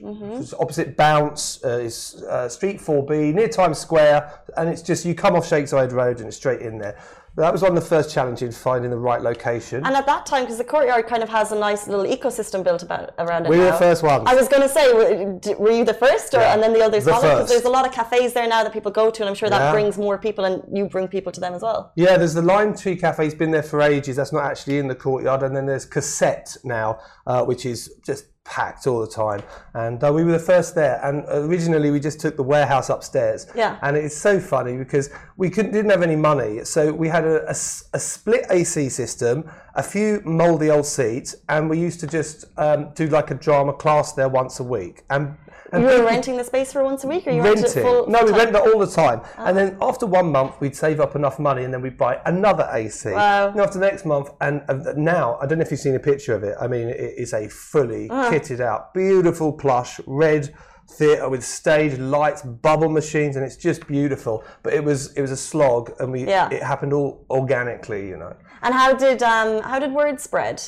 [0.01, 4.43] which is opposite Bounce, uh, is uh, Street 4B, near Times Square.
[4.57, 6.99] And it's just, you come off Sheikh Zayed Road and it's straight in there.
[7.39, 9.87] That was one of the first challenges, finding the right location.
[9.87, 12.83] And at that time, because the courtyard kind of has a nice little ecosystem built
[12.83, 13.51] about around it.
[13.51, 14.25] We were the first ones.
[14.27, 16.55] I was going to say, were, you the first, or Yeah.
[16.55, 17.35] and then the others The followed?
[17.37, 19.49] Because there's a lot of cafes there now that people go to, and I'm sure
[19.51, 19.73] that Yeah.
[19.73, 21.93] brings more people, and you bring people to them as well.
[21.95, 23.25] Yeah, there's the Lime Tree Cafe.
[23.25, 24.17] It's been there for ages.
[24.17, 25.45] That's not actually in the courtyard.
[25.45, 29.43] And then there's Cassette now, uh, which is just packed all the time.
[29.75, 31.01] And uh, we were the first there.
[31.05, 33.47] And originally, we just took the warehouse upstairs.
[33.55, 33.79] Yeah.
[33.83, 36.65] And it's so funny because we couldn't, didn't have any money.
[36.65, 37.55] So we had a
[37.93, 42.91] a split AC system, a few mouldy old seats, and we used to just um,
[42.95, 45.05] do like a drama class there once a week.
[45.11, 45.37] And
[45.73, 48.07] You were renting the space for once a week, or you rented it full?
[48.09, 48.65] no, we full rent time?
[48.65, 49.21] that all the time.
[49.37, 52.69] And then after one month, we'd save up enough money and then we'd buy another
[52.73, 53.11] AC.
[53.11, 53.49] Wow.
[53.51, 54.63] And after the next month, and
[54.97, 56.57] now, I don't know if you've seen a picture of it.
[56.61, 58.31] I mean, it is a fully Uh.
[58.31, 60.55] kitted out, beautiful plush, red
[60.91, 64.43] theatre with stage lights, bubble machines, and it's just beautiful.
[64.63, 66.49] But it was it was a slog, and we Yeah.
[66.51, 68.33] it happened all organically, you know.
[68.63, 70.63] And how did um how did word spread?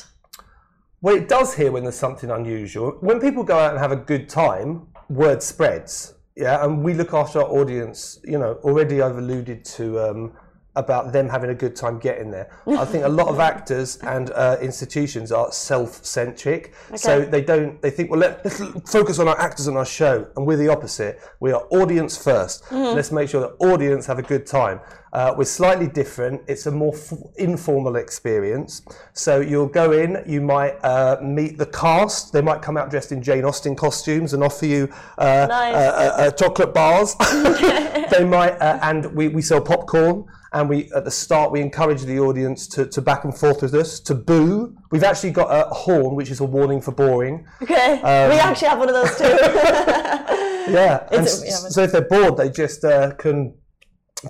[1.03, 2.91] Well, it does here when there's something unusual.
[3.01, 6.15] When people go out and have a good time, word spreads.
[6.35, 8.19] Yeah, and we look after our audience.
[8.23, 10.33] You know, already I've alluded to um,
[10.75, 12.49] about them having a good time getting there.
[12.67, 17.81] I think a lot of actors and uh, institutions are self-centric, so they don't.
[17.81, 18.59] They think, well, let, let's
[18.91, 21.19] focus on our actors and our show, and we're the opposite.
[21.39, 22.95] We are audience 1st Mm-hmm.
[22.95, 24.79] Let's make sure the audience have a good time.
[25.13, 26.41] Uh, we're slightly different.
[26.47, 28.81] It's a more f- informal experience.
[29.13, 32.31] So you'll go in, you might uh, meet the cast.
[32.33, 35.75] They might come out dressed in Jane Austen costumes and offer you uh, Nice.
[35.75, 37.15] uh, uh, uh, chocolate bars.
[38.11, 40.25] they might, uh, and we, we sell popcorn.
[40.53, 43.73] And we at the start we encourage the audience to, to back and forth with
[43.73, 44.75] us, to boo.
[44.91, 47.47] We've actually got a horn, which is a warning for boring.
[47.61, 48.01] Okay.
[48.01, 50.37] Um, we actually have one of those too.
[50.67, 53.55] Yeah, and yeah, so if they're bored, they just uh, can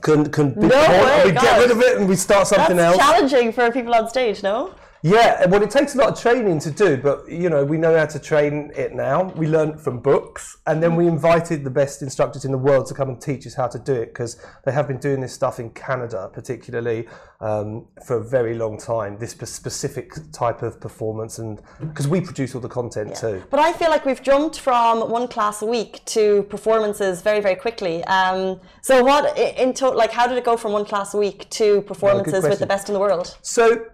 [0.02, 3.06] can can No way, we get rid of it and we start something That's else.
[3.06, 4.74] challenging for people on stage, no?
[5.04, 7.98] Yeah, well, it takes a lot of training to do, but you know, we know
[7.98, 9.24] how to train it now.
[9.36, 12.94] We learned from books, and then we invited the best instructors in the world to
[12.94, 15.60] come and teach us how to do it because they have been doing this stuff
[15.60, 17.08] in Canada, particularly
[17.40, 19.18] um, for a very long time.
[19.18, 23.44] This specific type of performance, and because we produce all the content too.
[23.50, 27.56] But I feel like we've jumped from one class a week to performances very, very
[27.56, 28.04] quickly.
[28.04, 31.50] Um, so what in total, like, how did it go from one class a week
[31.52, 33.38] to performances with the best in the world?
[33.42, 33.88] So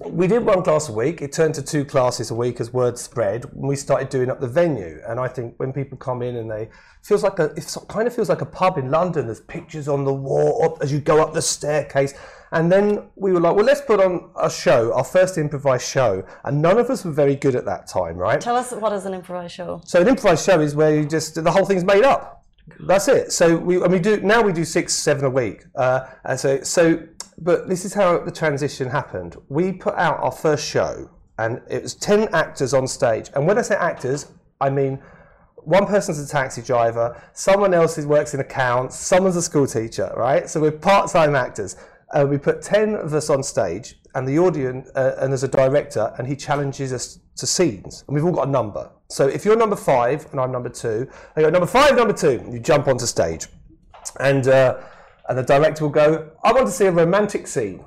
[0.00, 1.22] we did one class a week.
[1.22, 3.44] It turned to two classes a week as word spread.
[3.52, 6.50] When we started doing up the venue, and I think when people come in and
[6.50, 6.68] they
[7.02, 9.26] feels like a, it kind of feels like a pub in London.
[9.26, 12.14] There's pictures on the wall up as you go up the staircase.
[12.50, 16.24] And then we were like, well, let's put on a show, our first improvised show.
[16.44, 18.40] And none of us were very good at that time, right?
[18.40, 19.80] Tell us what is an improvised show?
[19.84, 22.44] So an improvised show is where you just the whole thing's made up.
[22.80, 23.32] That's it.
[23.32, 25.64] So we and we do now we do six seven a week.
[25.74, 27.02] Uh, and so so
[27.38, 29.36] but this is how the transition happened.
[29.48, 33.30] We put out our first show and it was ten actors on stage.
[33.34, 34.26] And when I say actors,
[34.60, 35.02] I mean
[35.56, 40.48] one person's a taxi driver, someone else works in accounts, someone's a school teacher, right?
[40.48, 41.76] So we're part-time actors.
[42.12, 45.48] Uh, we put 10 of us on stage and the audience uh, and there's a
[45.48, 49.44] director and he challenges us to scenes and we've all got a number so if
[49.44, 52.86] you're number five and i'm number two they go number five number two you jump
[52.86, 53.48] onto stage
[54.20, 54.78] and uh,
[55.28, 57.84] and the director will go i want to see a romantic scene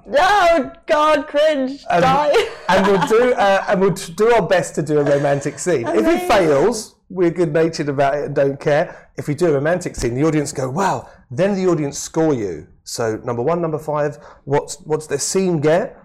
[0.57, 1.83] Oh God, cringe!
[1.91, 2.49] and, Die.
[2.69, 5.85] and we'll do uh, and we'll do our best to do a romantic scene.
[5.87, 9.09] If it fails, we're good natured about it and don't care.
[9.17, 12.67] If we do a romantic scene, the audience go, "Wow!" Then the audience score you.
[12.83, 15.97] So number one, number five, what's what's their scene get?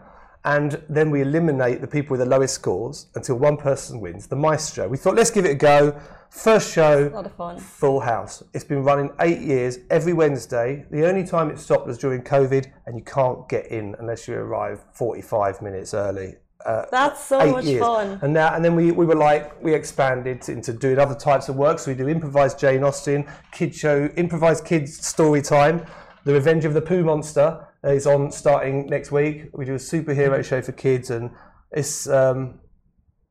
[0.45, 4.37] And then we eliminate the people with the lowest scores until one person wins, the
[4.37, 4.88] maestro.
[4.88, 5.97] We thought, let's give it a go.
[6.33, 7.59] First show, lot of fun.
[7.59, 8.42] full house.
[8.55, 10.87] It's been running eight years every Wednesday.
[10.90, 14.35] The only time it stopped was during COVID, and you can't get in unless you
[14.35, 16.37] arrive 45 minutes early.
[16.64, 17.83] Uh, That's so much years.
[17.83, 18.18] fun.
[18.23, 21.57] And now, and then we, we were like, we expanded into doing other types of
[21.57, 21.79] work.
[21.79, 25.85] So we do improvised Jane Austen, kid show, improvised kids story time.
[26.25, 29.51] The Revenge of the Pooh Monster is on starting next week.
[29.53, 31.31] We do a superhero show for kids, and
[31.73, 32.61] it's um,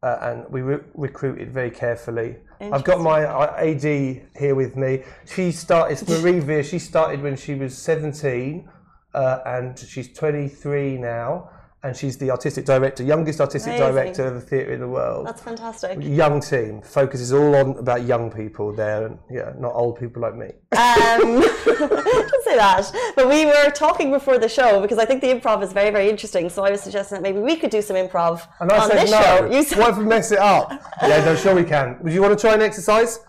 [0.04, 2.38] uh, and we re- recruited very carefully.
[2.60, 5.04] I've got my uh, AD here with me.
[5.26, 6.64] She started, it's Marie Veer.
[6.64, 8.70] She started when she was 17,
[9.14, 11.50] uh, and she's 23 now.
[11.84, 13.94] And she's the artistic director, youngest artistic Amazing.
[13.94, 15.26] director of a theatre in the world.
[15.26, 15.98] That's fantastic.
[16.00, 20.36] Young team focuses all on about young people there, and yeah, not old people like
[20.36, 20.46] me.
[20.78, 22.92] Um, don't say that.
[23.16, 26.08] But we were talking before the show because I think the improv is very, very
[26.08, 26.50] interesting.
[26.50, 29.02] So I was suggesting that maybe we could do some improv And I on said
[29.02, 29.22] this no.
[29.22, 29.52] show.
[29.52, 30.72] You said, what if we mess it up?
[31.02, 31.98] yeah, no, sure we can.
[32.04, 33.20] Would you want to try an exercise?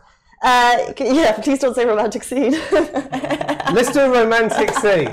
[0.42, 2.52] uh, yeah, please don't say romantic scene.
[2.72, 5.08] Let's do a romantic scene.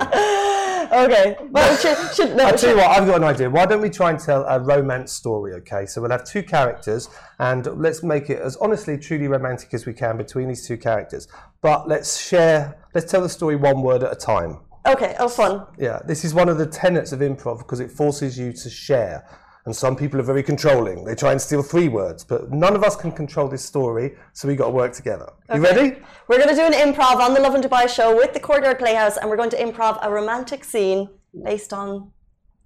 [0.92, 2.46] Okay, but should, should no.
[2.46, 3.50] I'll tell you what, I've got an idea.
[3.50, 5.86] Why don't we try and tell a romance story, okay?
[5.86, 9.94] So we'll have two characters and let's make it as honestly, truly romantic as we
[9.94, 11.28] can between these two characters.
[11.62, 14.60] But let's share, let's tell the story one word at a time.
[14.86, 15.66] Okay, oh fun.
[15.78, 19.28] Yeah, this is one of the tenets of improv because it forces you to share.
[19.66, 21.04] And some people are very controlling.
[21.04, 24.48] They try and steal three words, but none of us can control this story, so
[24.48, 25.30] we got to work together.
[25.54, 25.98] You ready?
[26.28, 29.18] We're going to do an improv on the Lovin Dubai show with the Courtyard Playhouse,
[29.18, 31.10] and we're going to improv a romantic scene
[31.44, 32.12] based on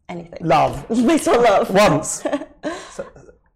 [0.08, 0.40] anything.
[0.42, 0.86] Love.
[0.90, 1.70] based on love.
[1.72, 2.26] Once.
[2.64, 3.02] S-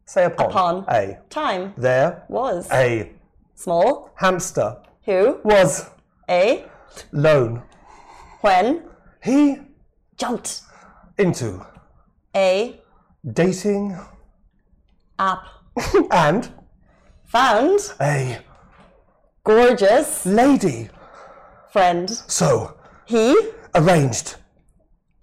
[0.05, 0.49] say upon.
[0.49, 0.85] Upon.
[0.89, 1.19] A.
[1.29, 2.23] Time There.
[2.29, 3.11] was A.
[3.55, 4.11] small.
[4.15, 4.77] Hamster.
[5.05, 5.39] Who?
[5.43, 5.89] Was.
[6.29, 6.65] A.
[7.11, 7.61] Lone.
[8.41, 8.83] When?
[9.23, 9.59] He.
[10.17, 10.61] Jumped.
[11.17, 11.65] Into.
[12.35, 12.81] A.
[13.33, 13.97] Dating.
[15.19, 15.43] App.
[16.11, 16.49] And.
[17.25, 17.79] Found.
[17.99, 18.39] A.
[19.43, 20.25] Gorgeous.
[20.25, 20.89] Lady.
[21.71, 22.09] Friend.
[22.09, 22.77] So.
[23.05, 23.35] He.
[23.75, 24.35] Arranged.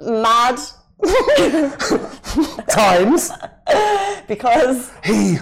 [0.01, 0.59] Mad.
[2.69, 3.31] Times.
[4.29, 5.39] Because He.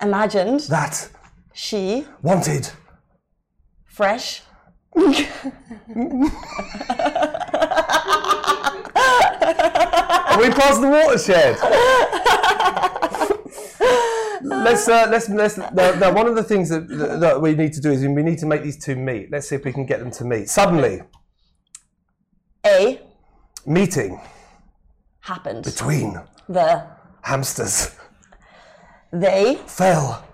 [0.00, 0.60] imagined.
[0.60, 1.08] That.
[1.52, 2.06] She.
[2.22, 2.70] Wanted.
[3.84, 4.42] Fresh.
[10.32, 11.58] Are we past the watershed?
[14.42, 16.88] let's uh, let's let's now, now one of the things that,
[17.20, 19.30] that we need to do is we need to make these two meet.
[19.30, 20.48] Let's see if we can get them to meet.
[20.48, 21.02] Suddenly,
[22.66, 23.00] A
[23.66, 24.20] meeting
[25.20, 25.64] happened.
[25.64, 26.86] between The
[27.22, 27.94] hamsters
[29.12, 30.24] they fell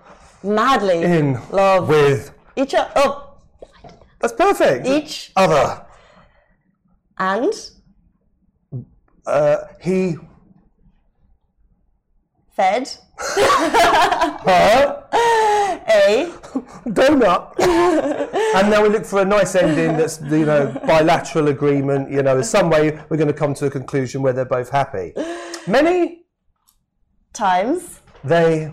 [0.43, 2.31] madly in love with.
[2.55, 2.89] each other.
[2.95, 3.33] Oh,
[4.21, 4.87] That's perfect.
[4.87, 5.85] each other.
[7.17, 7.53] and
[9.29, 10.17] Uh, he
[12.51, 15.07] fed her
[15.87, 16.31] a
[16.87, 17.59] donut.
[17.59, 22.09] and now we look for a nice ending that's, you know, bilateral agreement.
[22.09, 24.69] You know, in some way we're going to come to a conclusion where they're both
[24.69, 25.13] happy.
[25.67, 26.23] Many,
[27.33, 28.71] times they,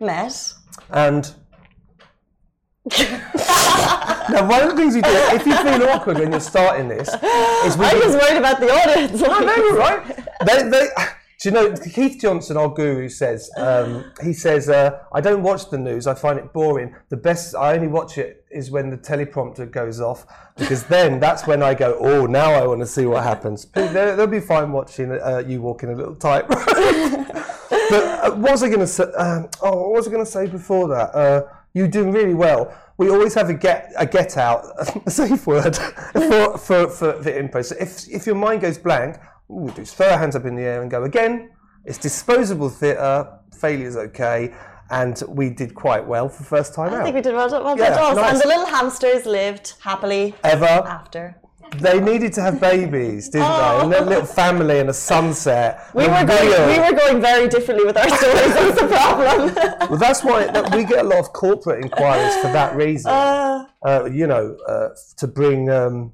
[0.00, 0.54] met.
[0.90, 1.34] and.
[4.30, 7.08] Now, one of the things we do, if you feel awkward when you're starting this,
[7.08, 7.84] is we.
[7.84, 9.22] I was worried about the audience.
[9.22, 10.26] I know, right?
[10.46, 10.88] They, they,
[11.38, 15.68] do you know Keith Johnstone, our guru, says um, he says uh, I don't watch
[15.68, 16.06] the news.
[16.06, 16.94] I find it boring.
[17.10, 20.24] The best I only watch it is when the teleprompter goes off
[20.56, 21.98] because then that's when I go.
[22.00, 23.66] Oh, now I want to see what happens.
[23.74, 26.48] They'll, they'll be fine watching uh, you walking a little tight.
[26.48, 29.04] but uh, what was I going to say?
[29.04, 31.10] Um, oh, what was I going to say before that?
[31.74, 32.74] You're doing really well.
[32.96, 34.64] We always have a get a get out,
[35.06, 35.76] a safe word
[36.12, 37.64] for for for, for improv.
[37.64, 39.16] So if if your mind goes blank,
[39.48, 41.50] we do throw our hands up in the air and go again.
[41.84, 43.36] It's disposable theatre.
[43.54, 44.54] Failure's okay,
[44.90, 47.04] and we did quite well for the first time I out.
[47.04, 48.32] think we did well, well Yeah, nice.
[48.32, 51.39] And the little hamsters lived happily Ever after.
[51.78, 53.96] They needed to have babies, didn't they?
[53.98, 55.86] A little family and a sunset.
[55.94, 56.66] We and were, going, real.
[56.66, 58.54] we were going very differently with our stories.
[58.54, 59.88] That's the problem.
[59.90, 63.10] Well, that's why that we get a lot of corporate inquiries for that reason.
[63.10, 65.68] Uh, uh, you know, uh, to bring.
[65.70, 66.12] Um,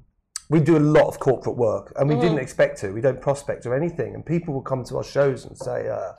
[0.49, 2.21] we do a lot of corporate work, and we Mm.
[2.21, 2.91] didn't expect to.
[2.91, 6.13] We don't prospect or anything, and people will come to our shows and say, uh,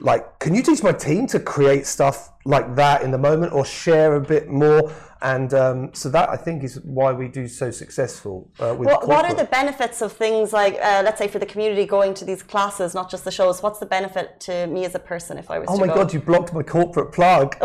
[0.00, 3.64] like, "Can you teach my team to create stuff like that in the moment, or
[3.64, 4.90] share a bit more?"
[5.24, 8.86] And um, so that I think is why we do so successful uh, with.
[8.86, 12.12] what, what are the benefits of things like, uh, let's say, for the community going
[12.14, 13.62] to these classes, not just the shows?
[13.62, 15.94] What's the benefit to me as a person if I was Oh to my go?
[15.94, 17.56] god, you blocked my corporate plug.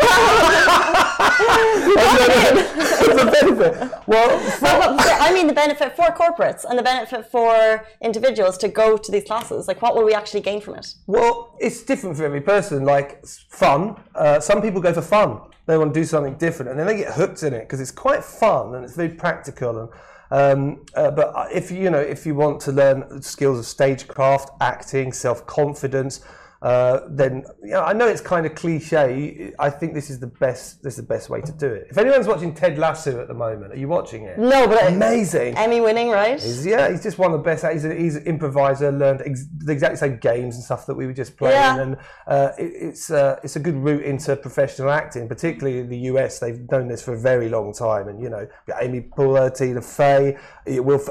[3.20, 3.92] the benefit.
[4.06, 4.28] Well,
[4.62, 8.96] Well, but I mean the benefit for corporates and the benefit for individuals to go
[8.96, 9.68] to these classes.
[9.68, 10.94] Like, what will we actually gain from it?
[11.06, 12.84] Well, it's different for every person.
[12.84, 13.96] Like fun.
[14.14, 15.40] Uh, some people go for fun.
[15.66, 17.90] They want to do something different, and then they get hooked in it because it's
[17.90, 19.80] quite fun and it's very practical.
[19.80, 19.90] And
[20.32, 25.12] um, uh, but if you know if you want to learn skills of stagecraft, acting,
[25.12, 26.20] self confidence.
[26.62, 29.54] Uh, then you know, I know it's kind of cliche.
[29.58, 30.82] I think this is the best.
[30.82, 31.86] This is the best way to do it.
[31.88, 34.38] If anyone's watching Ted Lasso at the moment, are you watching it?
[34.38, 35.56] No, but Amazing.
[35.56, 36.38] Emmy winning, right?
[36.38, 37.64] He's- yeah, he's just one of the best.
[37.64, 41.06] He's, a, he's an improviser, learned ex- the exact same games and stuff that we
[41.06, 41.80] were just playing, Yeah.
[41.80, 41.96] and
[42.26, 46.40] uh, it, it's uh, it's a good route into professional acting, particularly in the US.
[46.40, 48.46] They've known this for a very long time, and you know,
[48.80, 50.36] Amy Poehler, Tina Fey,
[50.66, 51.02] will,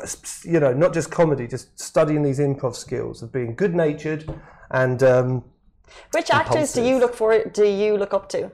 [0.43, 4.29] you know, not just comedy, just studying these improv skills of being good natured,
[4.71, 5.43] and um,
[6.11, 7.43] Which actors do you look for?
[7.43, 8.51] Do you look up to?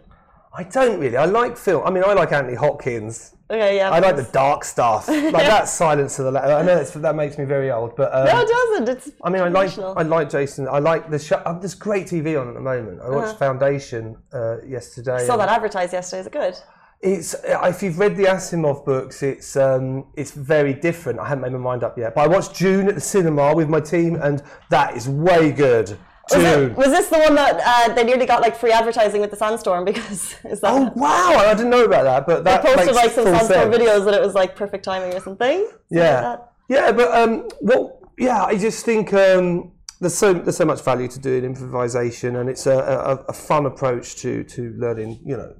[0.53, 1.17] I don't really.
[1.17, 1.85] I like film.
[1.85, 3.35] I mean, I like Anthony Hopkins.
[3.47, 3.91] Okay, yeah.
[3.91, 6.49] I like the dark stuff, like that Silence of the Lambs.
[6.49, 8.97] I know it's, that makes me very old, but um, No, it doesn't.
[8.97, 9.11] It's.
[9.23, 9.77] I mean, I like.
[9.77, 10.67] I like Jason.
[10.67, 11.41] I like the show.
[11.45, 13.01] Um, there's great TV on at the moment.
[13.01, 15.17] I watched Foundation uh, yesterday.
[15.17, 15.25] Uh-huh.
[15.27, 16.21] saw that advertised yesterday.
[16.21, 16.55] Is it good?
[17.01, 21.19] It's uh, if you've read the Asimov books, it's um, it's very different.
[21.19, 23.69] I haven't made my mind up yet, but I watched Dune at the cinema with
[23.69, 25.97] my team, and that is way good.
[26.31, 29.29] Was, it, was this the one that uh, they nearly got like free advertising with
[29.29, 29.85] the Sandstorm?
[29.95, 31.35] Because is that Oh wow!
[31.35, 33.75] I didn't know about that, but that posted like some Sandstorm sense.
[33.75, 35.59] videos that it was like perfect timing or something?
[35.59, 36.37] Something like Yeah,
[36.67, 37.99] yeah, but um, what?
[38.17, 42.49] Yeah, I just think um, there's so there's so much value to doing improvisation, and
[42.49, 45.19] it's a, a, a fun approach to to learning.
[45.23, 45.55] You know,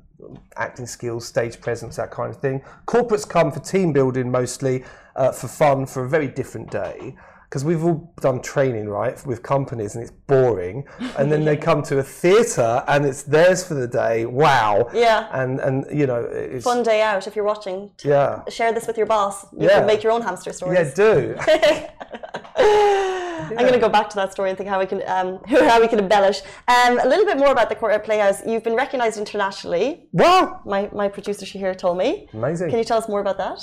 [0.57, 2.61] acting skills, stage presence, that kind of thing.
[2.88, 4.84] Corporates come for team building mostly,
[5.15, 7.15] uh, for fun, for a very different day.
[7.49, 10.84] Because we've all done training, right, with companies, and it's boring.
[11.17, 14.26] And then they come to a theatre, and it's theirs for the day.
[14.26, 14.89] Wow.
[14.93, 15.30] Yeah.
[15.32, 17.91] And and you know, it's Fun day out if you're watching.
[18.03, 18.41] yeah.
[18.49, 19.45] Share this with your boss.
[19.53, 19.78] You Yeah.
[19.78, 20.80] can make your own hamster stories.
[20.80, 21.36] Yeah, do.
[23.57, 25.79] I'm going to go back to that story and think how we can um, how
[25.81, 26.41] we can embellish.
[26.67, 28.45] Um, a little bit more about the Courtyard Playhouse.
[28.45, 30.07] You've been recognised internationally.
[30.11, 30.61] wow.
[30.65, 32.27] My my producer she here told me.
[32.33, 32.69] Amazing.
[32.69, 33.59] Can you tell us more about that?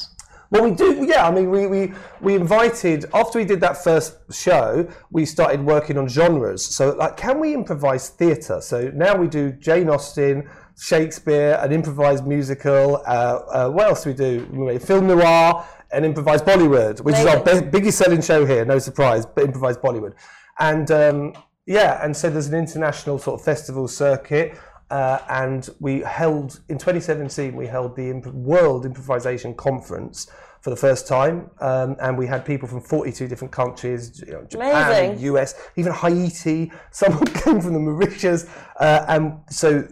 [0.53, 1.07] Well, we do.
[1.09, 5.64] Yeah, I mean, we, we we invited after we did that first show, we started
[5.64, 6.62] working on genres.
[6.62, 8.61] So, like, can we improvise theatre?
[8.61, 10.46] So now we do Jane Austen,
[10.78, 13.03] Shakespeare, an improvised musical.
[13.07, 14.46] Uh, uh, what else do we do?
[14.53, 18.66] We made film noir, and improvised Bollywood, which is our biggest selling show here.
[18.66, 20.12] No surprise, but improvised Bollywood.
[20.59, 21.32] And um,
[21.64, 24.59] yeah, and so there's an international sort of festival circuit.
[24.90, 30.30] Uh, and we held in 2017 we held the Imp- World Improvisation Conference
[30.62, 34.44] for the first time, um, and we had people from 42 different countries, you know,
[34.44, 35.18] Japan.
[35.18, 36.70] US, even Haiti.
[36.92, 38.46] Someone came from the Mauritius,
[38.78, 39.82] uh, and so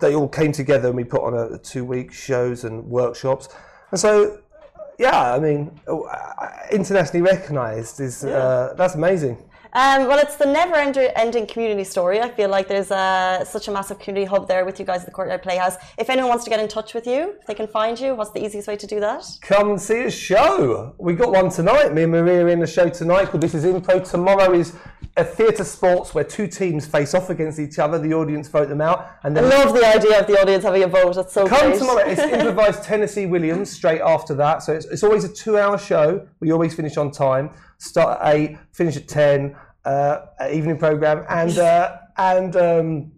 [0.00, 3.48] they all came together, and we put on a, two-week shows and workshops.
[3.92, 4.40] And so,
[4.98, 6.00] yeah, I mean, uh,
[6.72, 9.38] internationally recognised is uh, that's amazing.
[9.76, 12.20] Um, well, it's the never-ending community story.
[12.20, 15.06] I feel like there's uh, such a massive community hub there with you guys at
[15.06, 15.74] the Courtyard Playhouse.
[15.98, 18.30] If anyone wants to get in touch with you, if they can find you, what's
[18.30, 19.24] the easiest way to do that?
[19.40, 20.94] Come see a show.
[20.98, 21.92] We got one tonight.
[21.92, 24.08] Me and Maria are in a show tonight called This Is Impro.
[24.08, 24.76] Tomorrow is
[25.16, 27.98] a theatre sports where two teams face off against each other.
[27.98, 30.88] The audience vote them out, and I love the idea of the audience having a
[30.88, 31.16] vote.
[31.16, 31.78] That's so Come great.
[31.80, 32.04] tomorrow.
[32.06, 34.62] It's improvised Tennessee Williams straight after that.
[34.62, 36.26] So it's, it's always a two-hour show.
[36.38, 37.50] We always finish on time.
[37.78, 39.56] Start at eight, finish at ten.
[39.84, 43.12] Uh, evening program, and uh, and um,